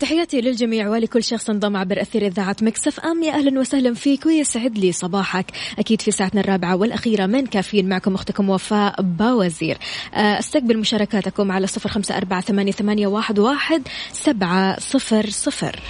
تحياتي 0.00 0.40
للجميع 0.40 0.88
ولكل 0.88 1.24
شخص 1.24 1.50
انضم 1.50 1.76
عبر 1.76 2.02
أثير 2.02 2.26
إذاعة 2.26 2.56
مكسف 2.62 3.00
أم. 3.00 3.22
يا 3.22 3.32
أهلا 3.32 3.60
وسهلا 3.60 3.94
فيك 3.94 4.26
ويسعد 4.26 4.78
لي 4.78 4.92
صباحك. 4.92 5.46
أكيد 5.78 6.02
في 6.02 6.10
ساعتنا 6.10 6.40
الرابعة 6.40 6.76
والأخيرة 6.76 7.26
من 7.26 7.46
كافيين 7.46 7.88
معكم 7.88 8.14
أختكم 8.14 8.50
وفاء 8.50 9.02
باوزير. 9.02 9.78
آه، 10.14 10.38
استقبل 10.38 10.78
مشاركاتكم 10.78 11.52
على 11.52 11.66
صفر 11.66 11.88
خمسة 11.88 12.16
أربعة 12.16 12.40
ثمانية, 12.40 13.06
واحد 13.06 13.82
سبعة 14.12 14.80
صفر 14.80 15.30
صفر. 15.30 15.80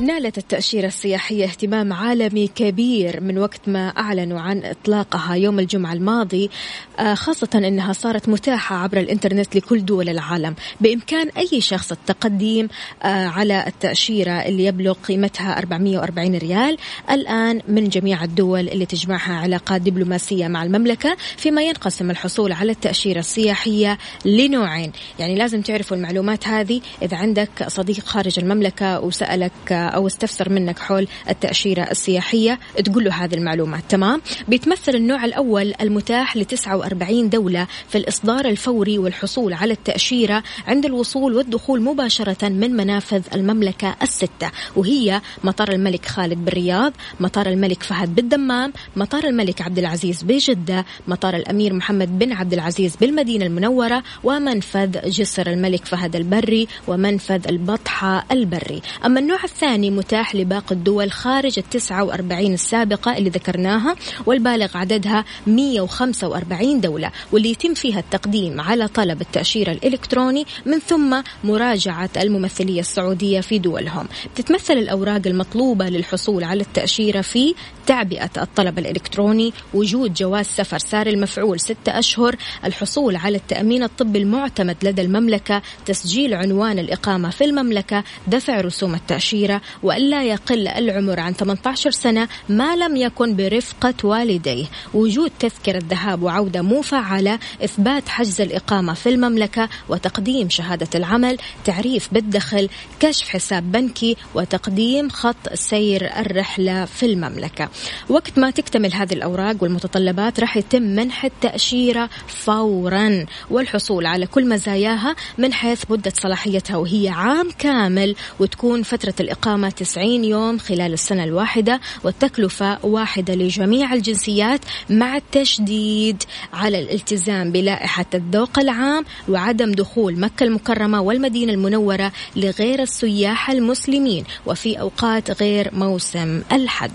نالت 0.00 0.38
التأشيرة 0.38 0.86
السياحية 0.86 1.44
اهتمام 1.44 1.92
عالمي 1.92 2.48
كبير 2.48 3.20
من 3.20 3.38
وقت 3.38 3.60
ما 3.68 3.88
أعلنوا 3.88 4.40
عن 4.40 4.64
إطلاقها 4.64 5.34
يوم 5.34 5.58
الجمعة 5.58 5.92
الماضي 5.92 6.50
آه، 6.98 7.14
خاصة 7.14 7.48
أنها 7.54 7.92
صارت 7.92 8.28
متاحة 8.28 8.76
عبر 8.76 9.00
الإنترنت 9.00 9.56
لكل 9.56 9.84
دول 9.84 10.08
العالم. 10.08 10.54
بإمكان 10.80 11.28
أي 11.28 11.60
شخص 11.60 11.92
التقديم 11.92 12.68
آه، 13.02 13.26
على 13.26 13.64
التأشيرة 13.66 14.32
اللي 14.32 14.64
يبلغ 14.64 14.92
قيمتها 14.92 15.58
440 15.58 16.34
ريال 16.34 16.76
الآن 17.10 17.60
من 17.68 17.88
جميع 17.88 18.24
الدول 18.24 18.68
اللي 18.68 18.86
تجمعها 18.86 19.34
علاقات 19.34 19.80
دبلوماسية 19.80 20.48
مع 20.48 20.62
المملكة 20.62 21.16
فيما 21.36 21.62
ينقسم 21.62 22.10
الحصول 22.10 22.52
على 22.52 22.72
التأشيرة 22.72 23.18
السياحية 23.18 23.98
لنوعين. 24.24 24.92
يعني 25.18 25.34
لازم 25.34 25.62
تعرفوا 25.62 25.96
المعلومات 25.96 26.48
هذه 26.48 26.80
إذا 27.02 27.16
عندك 27.16 27.68
صديق 27.68 28.04
خارج 28.04 28.38
المملكة 28.38 29.00
وسألك 29.00 29.89
أو 29.94 30.06
استفسر 30.06 30.48
منك 30.48 30.78
حول 30.78 31.08
التأشيرة 31.28 31.82
السياحية 31.82 32.58
تقول 32.84 33.04
له 33.04 33.24
هذه 33.24 33.34
المعلومات. 33.34 33.82
تمام؟ 33.88 34.20
بيتمثل 34.48 34.94
النوع 34.94 35.24
الأول 35.24 35.74
المتاح 35.80 36.36
ل 36.36 36.44
49 36.44 37.28
دولة 37.28 37.66
في 37.88 37.98
الإصدار 37.98 38.44
الفوري 38.44 38.98
والحصول 38.98 39.52
على 39.52 39.72
التأشيرة 39.72 40.42
عند 40.66 40.84
الوصول 40.86 41.34
والدخول 41.34 41.82
مباشرة 41.82 42.48
من 42.48 42.70
منافذ 42.76 43.22
المملكة 43.34 43.96
الستة 44.02 44.50
وهي 44.76 45.20
مطار 45.44 45.72
الملك 45.72 46.06
خالد 46.06 46.44
بالرياض 46.44 46.92
مطار 47.20 47.46
الملك 47.46 47.82
فهد 47.82 48.14
بالدمام 48.14 48.72
مطار 48.96 49.24
الملك 49.24 49.62
عبد 49.62 49.78
العزيز 49.78 50.22
بجدة 50.22 50.84
مطار 51.08 51.36
الأمير 51.36 51.72
محمد 51.74 52.18
بن 52.18 52.32
عبد 52.32 52.52
العزيز 52.52 52.96
بالمدينة 52.96 53.46
المنورة 53.46 54.02
ومنفذ 54.24 55.10
جسر 55.10 55.46
الملك 55.46 55.84
فهد 55.84 56.16
البري 56.16 56.68
ومنفذ 56.88 57.48
البطحة 57.48 58.24
البري. 58.32 58.82
أما 59.04 59.20
النوع 59.20 59.44
الثاني 59.44 59.79
الثاني 59.80 59.96
متاح 59.96 60.34
لباقي 60.34 60.74
الدول 60.74 61.12
خارج 61.12 61.58
التسعة 61.58 62.04
وأربعين 62.04 62.54
السابقة 62.54 63.16
اللي 63.16 63.30
ذكرناها 63.30 63.96
والبالغ 64.26 64.76
عددها 64.76 65.24
145 65.46 66.80
دولة 66.80 67.10
واللي 67.32 67.50
يتم 67.50 67.74
فيها 67.74 67.98
التقديم 67.98 68.60
على 68.60 68.88
طلب 68.88 69.20
التأشيرة 69.20 69.72
الإلكتروني 69.72 70.44
من 70.66 70.78
ثم 70.78 71.22
مراجعة 71.44 72.10
الممثلية 72.16 72.80
السعودية 72.80 73.40
في 73.40 73.58
دولهم. 73.58 74.08
تتمثل 74.34 74.72
الأوراق 74.72 75.22
المطلوبة 75.26 75.88
للحصول 75.88 76.44
على 76.44 76.60
التأشيرة 76.60 77.20
في 77.20 77.54
تعبئة 77.86 78.30
الطلب 78.38 78.78
الإلكتروني 78.78 79.52
وجود 79.74 80.14
جواز 80.14 80.46
سفر 80.46 80.78
ساري 80.78 81.10
المفعول 81.10 81.60
ستة 81.60 81.98
أشهر 81.98 82.36
الحصول 82.64 83.16
على 83.16 83.36
التأمين 83.36 83.82
الطبي 83.82 84.18
المعتمد 84.18 84.76
لدى 84.82 85.02
المملكة 85.02 85.62
تسجيل 85.86 86.34
عنوان 86.34 86.78
الإقامة 86.78 87.30
في 87.30 87.44
المملكة 87.44 88.04
دفع 88.26 88.60
رسوم 88.60 88.94
التأشيرة 88.94 89.60
وألا 89.82 90.24
يقل 90.24 90.68
العمر 90.68 91.20
عن 91.20 91.32
18 91.32 91.90
سنة 91.90 92.28
ما 92.48 92.76
لم 92.76 92.96
يكن 92.96 93.36
برفقة 93.36 93.94
والديه. 94.04 94.66
وجود 94.94 95.30
تذكرة 95.38 95.82
ذهاب 95.90 96.22
وعودة 96.22 96.62
مفعلة 96.62 97.38
إثبات 97.64 98.08
حجز 98.08 98.40
الإقامة 98.40 98.94
في 98.94 99.08
المملكة 99.08 99.68
وتقديم 99.88 100.48
شهادة 100.48 100.88
العمل 100.94 101.38
تعريف 101.64 102.08
بالدخل 102.12 102.68
كشف 103.00 103.28
حساب 103.28 103.72
بنكي 103.72 104.16
وتقديم 104.34 105.08
خط 105.08 105.54
سير 105.54 106.10
الرحلة 106.18 106.84
في 106.84 107.06
المملكة. 107.06 107.68
وقت 108.08 108.38
ما 108.38 108.50
تكتمل 108.50 108.94
هذه 108.94 109.12
الأوراق 109.12 109.56
والمتطلبات 109.62 110.40
راح 110.40 110.56
يتم 110.56 110.82
منح 110.82 111.24
التأشيرة 111.24 112.10
فورا. 112.26 113.26
والحصول 113.50 114.06
على 114.06 114.26
كل 114.26 114.48
مزاياها 114.48 115.16
من 115.38 115.52
حيث 115.52 115.82
مدة 115.90 116.12
صلاحيتها 116.14 116.76
وهي 116.76 117.08
عام 117.08 117.50
كامل 117.58 118.16
وتكون 118.40 118.82
فترة 118.82 119.14
الإقامة 119.20 119.59
90 119.68 120.24
يوم 120.24 120.58
خلال 120.58 120.92
السنة 120.92 121.24
الواحدة 121.24 121.80
والتكلفة 122.04 122.78
واحدة 122.86 123.34
لجميع 123.34 123.94
الجنسيات 123.94 124.60
مع 124.90 125.16
التشديد 125.16 126.22
على 126.52 126.78
الالتزام 126.78 127.52
بلائحة 127.52 128.06
الذوق 128.14 128.58
العام 128.58 129.04
وعدم 129.28 129.72
دخول 129.72 130.20
مكة 130.20 130.44
المكرمة 130.44 131.00
والمدينة 131.00 131.52
المنورة 131.52 132.12
لغير 132.36 132.82
السياح 132.82 133.50
المسلمين 133.50 134.24
وفي 134.46 134.80
أوقات 134.80 135.42
غير 135.42 135.70
موسم 135.72 136.42
الحج. 136.52 136.90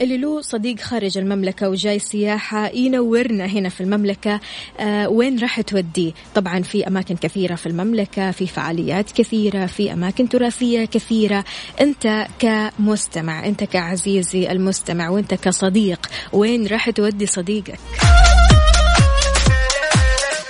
اللي 0.00 0.18
له 0.18 0.40
صديق 0.40 0.80
خارج 0.80 1.18
المملكة 1.18 1.68
وجاي 1.68 1.98
سياحة 1.98 2.68
ينورنا 2.68 3.46
هنا 3.46 3.68
في 3.68 3.80
المملكة. 3.80 4.40
آه 4.80 5.08
وين 5.08 5.38
راح 5.38 5.60
توديه 5.60 6.12
طبعا 6.34 6.62
في 6.62 6.86
أماكن 6.86 7.16
كثيرة 7.16 7.54
في 7.54 7.66
المملكة 7.66 8.30
في 8.30 8.46
فعاليات 8.46 9.12
كثيرة 9.12 9.66
في 9.66 9.92
أماكن 9.92 10.28
تراثية 10.28 10.84
كثيرة. 10.84 11.44
أنت 11.80 12.26
كمستمع 12.38 13.46
أنت 13.46 13.64
كعزيزي 13.64 14.52
المستمع 14.52 15.08
وأنت 15.08 15.34
كصديق 15.34 16.06
وين 16.32 16.66
راح 16.66 16.90
تودي 16.90 17.26
صديقك؟ 17.26 17.78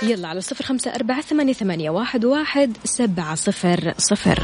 يلا 0.03 0.27
على 0.27 0.41
صفر 0.41 0.63
خمسة 0.63 0.95
أربعة 0.95 1.21
ثمانية, 1.21 1.53
ثمانية 1.53 1.89
واحد, 1.89 2.25
واحد 2.25 2.77
سبعة 2.83 3.35
صفر 3.35 3.93
صفر. 3.97 4.43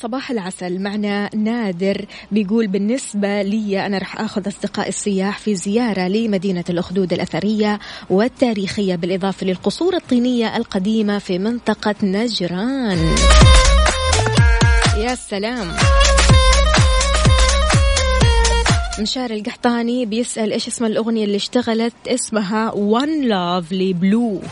صباح 0.00 0.30
العسل. 0.30 0.78
معنا 0.78 1.30
نادر 1.36 2.06
بيقول 2.32 2.66
بالنسبة 2.66 3.42
لي 3.42 3.86
أنا 3.86 3.98
رح 3.98 4.20
أخذ 4.20 4.48
أصدقائي 4.48 4.88
السياح 4.88 5.38
في 5.38 5.54
زيارة 5.54 6.08
لمدينة 6.08 6.64
الأخدود 6.70 7.12
الأثرية 7.12 7.78
والتاريخية 8.10 8.94
بالإضافة 8.94 9.46
للقصور 9.46 9.96
الطينية 9.96 10.56
القديمة 10.56 11.18
في 11.18 11.38
منطقة 11.38 11.94
نجران. 12.02 13.14
يا 14.98 15.14
سلام. 15.14 15.72
مشاري 19.00 19.34
القحطاني 19.38 20.06
بيسأل 20.06 20.52
إيش 20.52 20.68
اسم 20.68 20.84
الأغنية 20.84 21.24
اللي 21.24 21.36
اشتغلت؟ 21.36 21.94
اسمها 22.06 22.70
One 22.70 23.24
Lovely 23.24 23.94
Blue. 24.02 24.46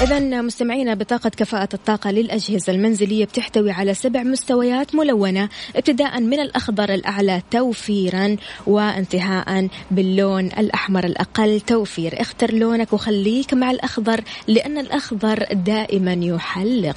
إذا 0.00 0.42
مستمعينا 0.42 0.94
بطاقة 0.94 1.30
كفاءة 1.30 1.68
الطاقة 1.74 2.10
للأجهزة 2.10 2.72
المنزلية 2.72 3.24
بتحتوي 3.24 3.70
على 3.70 3.94
سبع 3.94 4.22
مستويات 4.22 4.94
ملونة 4.94 5.48
ابتداء 5.76 6.20
من 6.20 6.40
الأخضر 6.40 6.94
الأعلى 6.94 7.42
توفيرا 7.50 8.36
وانتهاء 8.66 9.68
باللون 9.90 10.46
الأحمر 10.46 11.04
الأقل 11.04 11.60
توفير. 11.60 12.20
اختر 12.20 12.54
لونك 12.54 12.92
وخليك 12.92 13.54
مع 13.54 13.70
الأخضر 13.70 14.20
لأن 14.48 14.78
الأخضر 14.78 15.46
دائما 15.52 16.12
يحلق. 16.12 16.96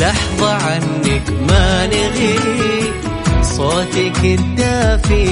لحظة 0.00 0.52
عنك 0.52 1.30
ما 1.48 1.86
نغي 1.86 2.03
صوتك 3.42 4.24
الدافي 4.24 5.26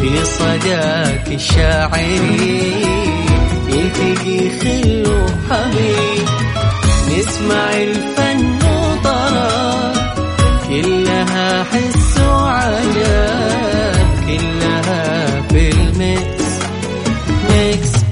في 0.00 0.24
صداك 0.24 1.28
الشاعري. 1.28 2.84
يلتقي 3.68 4.50
خل 4.60 5.04
وحبيب؟ 5.06 6.28
نسمع 7.18 7.72
الفن 7.72 8.58
وطرب 8.66 9.92
كلها 10.68 11.64
حس 11.64 12.20
وعجب. 12.20 13.96
كلها 14.26 15.42
في 15.48 15.70
الـ 15.70 15.85
mix. 15.85 16.44
ميكس 17.50 18.03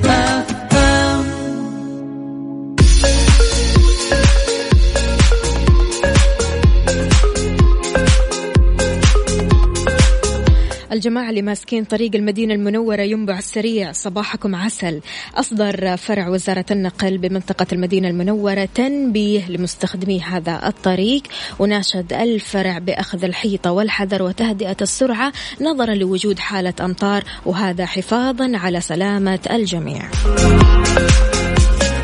الجماعة 10.93 11.31
اللي 11.31 11.43
ماسكين 11.43 11.85
طريق 11.85 12.11
المدينة 12.15 12.55
المنورة 12.55 13.03
ينبع 13.03 13.39
السريع 13.39 13.93
صباحكم 13.93 14.55
عسل. 14.55 15.01
أصدر 15.35 15.97
فرع 15.97 16.29
وزارة 16.29 16.65
النقل 16.71 17.19
بمنطقة 17.19 17.67
المدينة 17.73 18.09
المنورة 18.09 18.69
تنبيه 18.75 19.51
لمستخدمي 19.51 20.21
هذا 20.21 20.61
الطريق 20.67 21.23
وناشد 21.59 22.13
الفرع 22.13 22.79
بأخذ 22.79 23.25
الحيطة 23.25 23.73
والحذر 23.73 24.23
وتهدئة 24.23 24.77
السرعة 24.83 25.33
نظرا 25.61 25.95
لوجود 25.95 26.39
حالة 26.39 26.75
أمطار 26.81 27.25
وهذا 27.47 27.87
حفاظا 27.87 28.53
على 28.55 28.81
سلامة 28.81 29.41
الجميع. 29.51 30.09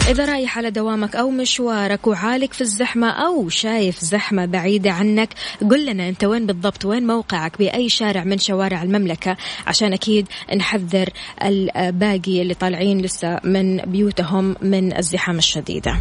إذا 0.09 0.25
رايح 0.25 0.59
على 0.59 0.71
دوامك 0.71 1.17
أو 1.17 1.31
مشوارك 1.31 2.07
وعالق 2.07 2.53
في 2.53 2.61
الزحمة 2.61 3.11
أو 3.11 3.49
شايف 3.49 4.01
زحمة 4.01 4.47
بعيدة 4.47 4.91
عنك 4.91 5.29
قل 5.71 5.87
لنا 5.87 6.09
أنت 6.09 6.25
وين 6.25 6.47
بالضبط؟ 6.47 6.85
وين 6.85 7.07
موقعك؟ 7.07 7.59
بأي 7.59 7.89
شارع 7.89 8.25
من 8.25 8.39
شوارع 8.39 8.83
المملكة؟ 8.83 9.37
عشان 9.67 9.93
أكيد 9.93 10.29
نحذر 10.57 11.09
الباقي 11.45 12.43
اللي 12.43 12.55
طالعين 12.55 13.01
لسه 13.01 13.41
من 13.45 13.77
بيوتهم 13.77 14.57
من 14.63 14.97
الزحام 14.97 15.39
الشديدة. 15.39 15.97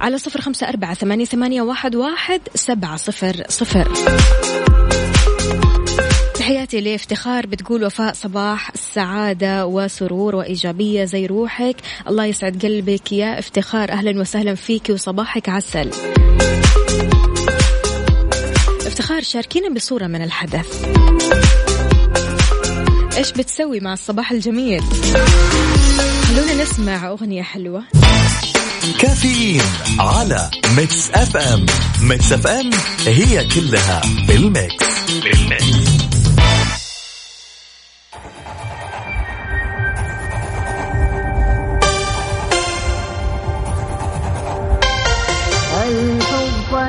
على 0.00 0.18
صفر 0.18 0.40
خمسة 0.40 0.68
أربعة 0.68 0.94
ثمانية, 0.94 1.24
ثمانية 1.24 1.62
واحد, 1.62 1.96
واحد 1.96 2.40
سبعة 2.54 2.96
صفر 2.96 3.44
صفر. 3.48 3.88
تحياتي 6.40 6.80
لافتخار. 6.80 7.46
بتقول 7.46 7.84
وفاء 7.84 8.14
صباح 8.14 8.70
السعادة 8.74 9.66
وسرور 9.66 10.36
وإيجابية 10.36 11.04
زي 11.04 11.26
روحك. 11.26 11.76
الله 12.08 12.24
يسعد 12.24 12.66
قلبك. 12.66 13.12
يا 13.12 13.38
افتخار 13.38 13.90
أهلا 13.90 14.20
وسهلا 14.20 14.54
فيك 14.54 14.90
وصباحك 14.90 15.48
عسل. 15.48 15.90
افتخار 18.86 19.22
شاركينا 19.22 19.74
بصورة 19.74 20.06
من 20.06 20.22
الحدث. 20.22 20.84
إيش 23.16 23.32
بتسوي 23.32 23.80
مع 23.80 23.92
الصباح 23.92 24.32
الجميل؟ 24.32 24.82
خلونا 26.28 26.62
نسمع 26.62 27.08
أغنية 27.08 27.42
حلوة. 27.42 27.82
كافيين 29.00 29.62
على 29.98 30.50
ميكس 30.76 31.10
أف 31.10 31.36
أم. 31.36 31.66
ميكس 32.02 32.32
أف 32.32 32.46
أم 32.46 32.70
هي 33.06 33.48
كلها 33.48 34.02
بالـ 34.28 34.47
mix. 34.47 34.84
بالـ 35.22 35.48
mix. 35.48 35.99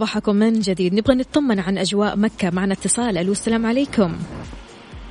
صباحكم 0.00 0.36
من 0.36 0.60
جديد. 0.60 0.94
نبغى 0.94 1.14
نطمن 1.14 1.60
عن 1.60 1.78
أجواء 1.78 2.16
مكة. 2.16 2.50
معنا 2.50 2.72
اتصال. 2.72 3.18
ألو 3.18 3.32
السلام 3.32 3.66
عليكم. 3.66 4.16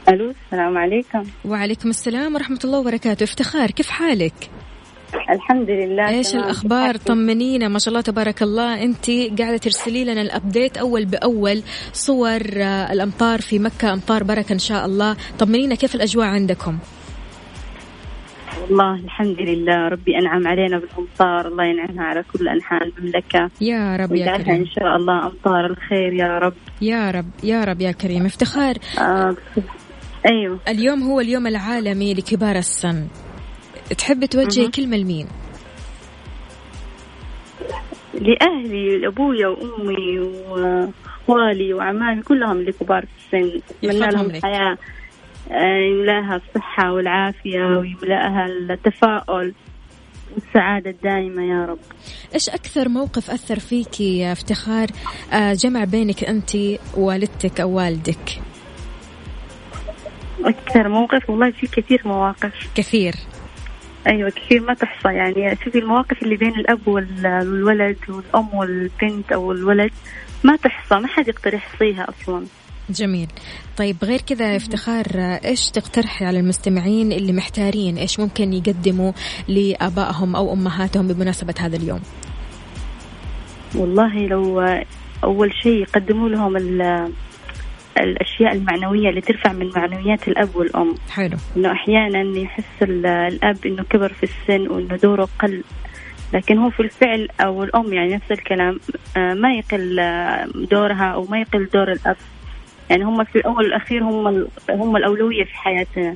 ألو 0.10 0.34
السلام 0.46 0.78
عليكم. 0.78 1.24
وعليكم 1.46 1.90
السلام 1.90 2.36
ورحمة 2.36 2.60
الله 2.64 2.80
وبركاته. 2.80 3.24
افتخار 3.24 3.72
كيف 3.72 3.90
حالك؟ 3.90 4.50
الحمد 5.30 5.70
لله 5.70 6.10
إيش 6.10 6.36
الأخبار؟ 6.36 6.98
طمنينا 6.98 7.68
ما 7.68 7.80
شاء 7.80 7.90
الله 7.90 8.02
تبارك 8.02 8.42
الله. 8.42 8.84
أنت 8.84 9.12
قاعدة 9.40 9.58
ترسلي 9.58 10.04
لنا 10.06 10.22
الأبديت 10.22 10.78
أول 10.78 11.06
بأول 11.06 11.64
صور 11.94 12.42
آه، 12.58 12.94
الأمطار 12.94 13.42
في 13.42 13.60
مكة. 13.60 13.94
أمطار 13.94 14.24
بركة 14.24 14.54
إن 14.54 14.60
شاء 14.60 14.86
الله. 14.86 15.16
طمنينا 15.40 15.76
كيف 15.76 15.96
الأجواء 15.96 16.28
عندكم؟ 16.28 16.78
والله 18.70 18.96
الحمد 18.96 19.42
لله. 19.42 19.88
ربي 19.88 20.18
أنعم 20.20 20.48
علينا 20.48 20.80
بالأمطار 20.80 21.48
الله 21.48 21.66
ينعمها 21.66 22.04
على 22.04 22.24
كل 22.34 22.48
أنحاء 22.48 22.88
المملكة. 22.88 23.50
يا 23.62 23.96
رب 23.96 24.16
يا 24.16 24.38
كريم. 24.38 24.56
إن 24.56 24.66
شاء 24.66 24.96
الله 24.96 25.26
أمطار 25.26 25.66
الخير 25.66 26.14
يا 26.14 26.38
رب. 26.38 26.54
يا 26.82 27.12
رب 27.12 27.26
يا 27.44 27.64
رب 27.64 27.82
يا 27.82 27.92
كريم. 27.92 28.26
افتخار. 28.26 28.76
آه 29.00 29.36
أيوه. 30.32 30.60
اليوم 30.68 31.04
هو 31.04 31.20
اليوم 31.20 31.48
العالمي 31.48 32.14
لكبار 32.14 32.56
السن. 32.56 33.08
تحب 33.98 34.26
توجهي 34.26 34.68
كلمة 34.68 34.98
لمين؟ 34.98 35.28
لأهلي 38.14 38.98
لأبويا 38.98 39.48
وأمي 39.48 40.20
وأخوالي 40.20 41.74
وعمامي 41.74 42.22
كلهم 42.22 42.58
اللي 42.58 42.72
كبار 42.72 43.06
في 43.06 43.38
السن 43.38 43.62
أتمنى 43.84 44.08
لهم 44.12 44.26
الحياة 44.26 44.72
آه، 44.72 44.78
يملاها 45.52 46.36
الصحة 46.36 46.92
والعافية 46.92 47.64
ويملأها 47.64 48.46
التفاؤل 48.46 49.54
والسعادة 50.36 50.90
الدائمة 50.90 51.44
يا 51.44 51.66
رب. 51.66 51.80
إيش 52.34 52.50
أكثر 52.50 52.90
موقف 52.90 53.32
أثر 53.32 53.60
فيك 53.60 54.02
يا 54.02 54.32
افتخار؟ 54.32 54.88
آه، 55.34 55.54
جمع 55.54 55.84
بينك 55.84 56.24
أنت 56.24 56.52
ووالدتك 56.98 57.62
أو 57.62 57.70
والدك. 57.78 58.42
أكثر 60.44 60.90
موقف؟ 60.90 61.30
والله 61.30 61.52
في 61.52 61.68
كثير 61.68 62.02
مواقف. 62.06 62.70
كثير. 62.76 63.14
أيوه 64.08 64.30
كثير 64.30 64.62
ما 64.62 64.74
تحصى 64.74 65.14
يعني. 65.14 65.58
شوفي 65.64 65.80
المواقف 65.80 66.24
اللي 66.24 66.36
بين 66.36 66.56
الأب 66.56 66.88
والولد 66.88 67.98
والأم 68.10 68.54
والبنت 68.54 69.32
أو 69.32 69.52
الولد 69.52 69.92
ما 70.44 70.56
تحصى 70.56 71.00
ما 71.00 71.08
حد 71.08 71.28
يقدر 71.28 71.54
يحصيها 71.54 72.08
أصلا. 72.10 72.46
جميل. 72.90 73.28
طيب 73.78 73.96
غير 74.04 74.22
كذا 74.22 74.56
افتخار 74.56 75.06
إيش 75.46 75.70
تقترحي 75.70 76.26
على 76.26 76.40
المستمعين 76.40 77.12
اللي 77.12 77.34
محتارين؟ 77.34 77.98
إيش 77.98 78.20
ممكن 78.20 78.54
يقدموا 78.54 79.12
لآبائهم 79.48 80.36
أو 80.36 80.54
أمهاتهم 80.54 81.08
بمناسبة 81.08 81.54
هذا 81.60 81.76
اليوم؟ 81.78 82.00
والله 83.76 84.28
لو 84.28 84.62
أول 85.24 85.54
شيء 85.64 85.82
يقدموا 85.82 86.30
لهم 86.30 86.58
الأشياء 88.00 88.54
المعنوية 88.54 89.10
اللي 89.10 89.22
ترفع 89.22 89.52
من 89.52 89.70
معنويات 89.76 90.28
الأب 90.28 90.56
والأم. 90.56 90.96
حلو. 91.10 91.38
إنه 91.58 91.72
أحيانا 91.72 92.40
يحس 92.40 92.84
الأب 92.84 93.58
إنه 93.66 93.84
كبر 93.84 94.14
في 94.14 94.24
السن 94.24 94.68
وإنه 94.68 94.96
دوره 94.96 95.30
قل 95.40 95.64
لكن 96.34 96.58
هو 96.58 96.70
في 96.70 96.80
الفعل 96.80 97.28
أو 97.42 97.64
الأم 97.64 97.94
يعني 97.94 98.16
نفس 98.16 98.32
الكلام 98.32 98.80
آه، 99.18 99.34
ما 99.34 99.54
يقل 99.54 100.00
آه، 100.00 100.46
دورها 100.72 101.06
أو 101.06 101.26
ما 101.30 101.42
يقل 101.42 101.70
دور 101.74 101.92
الأب. 101.92 102.18
يعني 102.90 103.04
هم 103.04 103.24
في 103.24 103.36
الأول 103.36 103.56
والأخير 103.56 104.04
هم 104.04 104.48
هم 104.70 104.96
الأولوية 104.96 105.44
في 105.44 105.56
حياتنا. 105.56 106.16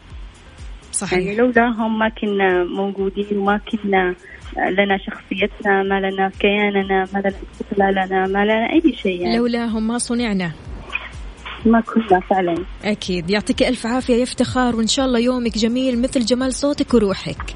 صحيح. 0.91 1.19
يعني 1.19 1.35
لولاهم 1.35 1.99
ما 1.99 2.09
كنا 2.09 2.63
موجودين 2.63 3.37
وما 3.37 3.57
كنا 3.71 4.15
لنا 4.57 4.97
شخصيتنا 4.97 5.83
ما 5.83 5.99
لنا 5.99 6.31
كياننا 6.39 7.07
ما 7.13 7.19
لنا 7.19 7.33
استقلالنا 7.53 8.27
ما 8.27 8.45
لنا 8.45 8.73
أي 8.73 8.95
شيء 8.95 9.21
يعني. 9.21 9.37
لولاهم 9.37 9.87
ما 9.87 9.97
صنعنا. 9.97 10.51
ما 11.65 11.81
كنا 11.81 12.19
فعلا. 12.19 12.55
أكيد. 12.83 13.29
يعطيك 13.29 13.63
ألف 13.63 13.85
عافية 13.85 14.15
يا 14.15 14.23
افتخار 14.23 14.75
وإن 14.75 14.87
شاء 14.87 15.05
الله 15.05 15.19
يومك 15.19 15.57
جميل 15.57 16.01
مثل 16.01 16.19
جمال 16.19 16.53
صوتك 16.53 16.93
وروحك. 16.93 17.55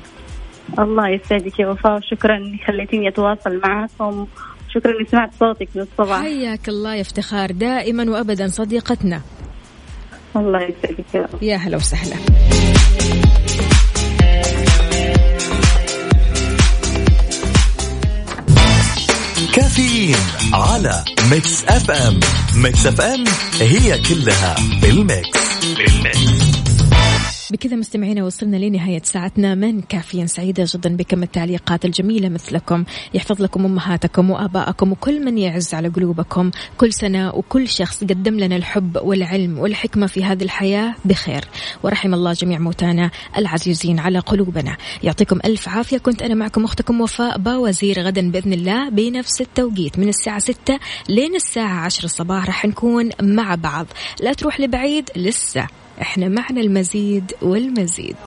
الله 0.80 1.10
يسعدك 1.10 1.60
يا 1.60 1.68
وفاء 1.68 1.98
وشكرا 1.98 2.38
اني 2.38 2.58
خليتيني 2.68 3.08
أتواصل 3.08 3.62
معكم. 3.66 4.28
شكرا 4.78 4.92
إني 5.00 5.08
سمعت 5.12 5.32
صوتك 5.40 5.68
من 5.76 5.82
الصباح. 5.82 6.22
حياك 6.22 6.70
الله 6.70 6.96
يا 6.96 7.02
افتخار 7.02 7.52
دائما 7.52 8.12
وابدا 8.12 8.48
صديقتنا. 8.48 9.22
الله 10.36 10.62
يسعدك 10.62 11.06
يا 11.14 11.22
رب. 11.22 11.44
يا 11.44 11.56
هلا 11.56 11.78
وسهلا. 11.78 12.16
كافيين 19.54 20.16
على 20.54 21.04
ميكس 21.32 21.64
أف 21.66 21.92
أم. 21.92 22.20
ميكس 22.56 22.86
أف 22.86 23.02
أم 23.02 23.24
هي 23.60 24.02
كلها 24.02 24.56
بالـ 24.82 25.10
mix. 25.10 25.66
بالـ 25.78 26.01
mix. 26.01 26.47
بكذا 27.52 27.76
مستمعينا 27.76 28.24
وصلنا 28.24 28.58
لنهاية 28.58 29.02
ساعتنا. 29.04 29.56
من 29.56 29.82
كافيين 29.82 30.28
سعيدة 30.28 30.66
جدا 30.68 30.96
بكم 30.96 31.24
التعليقات 31.24 31.86
الجميلة 31.86 32.30
مثلكم. 32.30 32.84
يحفظ 33.14 33.42
لكم 33.42 33.66
أمهاتكم 33.66 34.30
وآبائكم 34.30 34.92
وكل 34.92 35.26
من 35.26 35.38
يعز 35.38 35.74
على 35.74 35.88
قلوبكم. 35.88 36.52
كل 36.78 36.94
سنة 36.94 37.36
وكل 37.36 37.68
شخص 37.68 38.04
قدم 38.04 38.40
لنا 38.40 38.56
الحب 38.56 38.98
والعلم 39.04 39.60
والحكمة 39.60 40.08
في 40.08 40.24
هذه 40.24 40.44
الحياة 40.44 40.96
بخير. 41.06 41.46
ورحم 41.84 42.14
الله 42.14 42.34
جميع 42.34 42.60
موتانا 42.60 43.12
العزيزين 43.38 44.00
على 44.00 44.20
قلوبنا. 44.20 44.78
يعطيكم 45.04 45.40
ألف 45.46 45.70
عافية. 45.70 45.98
كنت 45.98 46.22
أنا 46.22 46.36
معكم 46.36 46.64
أختكم 46.64 47.02
وفاء 47.02 47.38
باوزير 47.38 48.02
غدا 48.02 48.32
بإذن 48.32 48.54
الله 48.54 48.90
بنفس 48.90 49.42
التوقيت. 49.42 50.00
من 50.00 50.10
الساعة 50.10 50.40
6 50.40 50.80
لين 51.10 51.36
الساعة 51.36 51.86
10 51.86 52.06
الصباح 52.06 52.46
راح 52.46 52.66
نكون 52.66 53.10
مع 53.22 53.56
بعض. 53.56 53.88
لا 54.22 54.34
تروح 54.34 54.60
لبعيد 54.60 55.10
لسه. 55.16 55.68
إحنا 56.02 56.28
معنا 56.30 56.62
المزيد 56.62 57.32
والمزيد. 57.42 58.16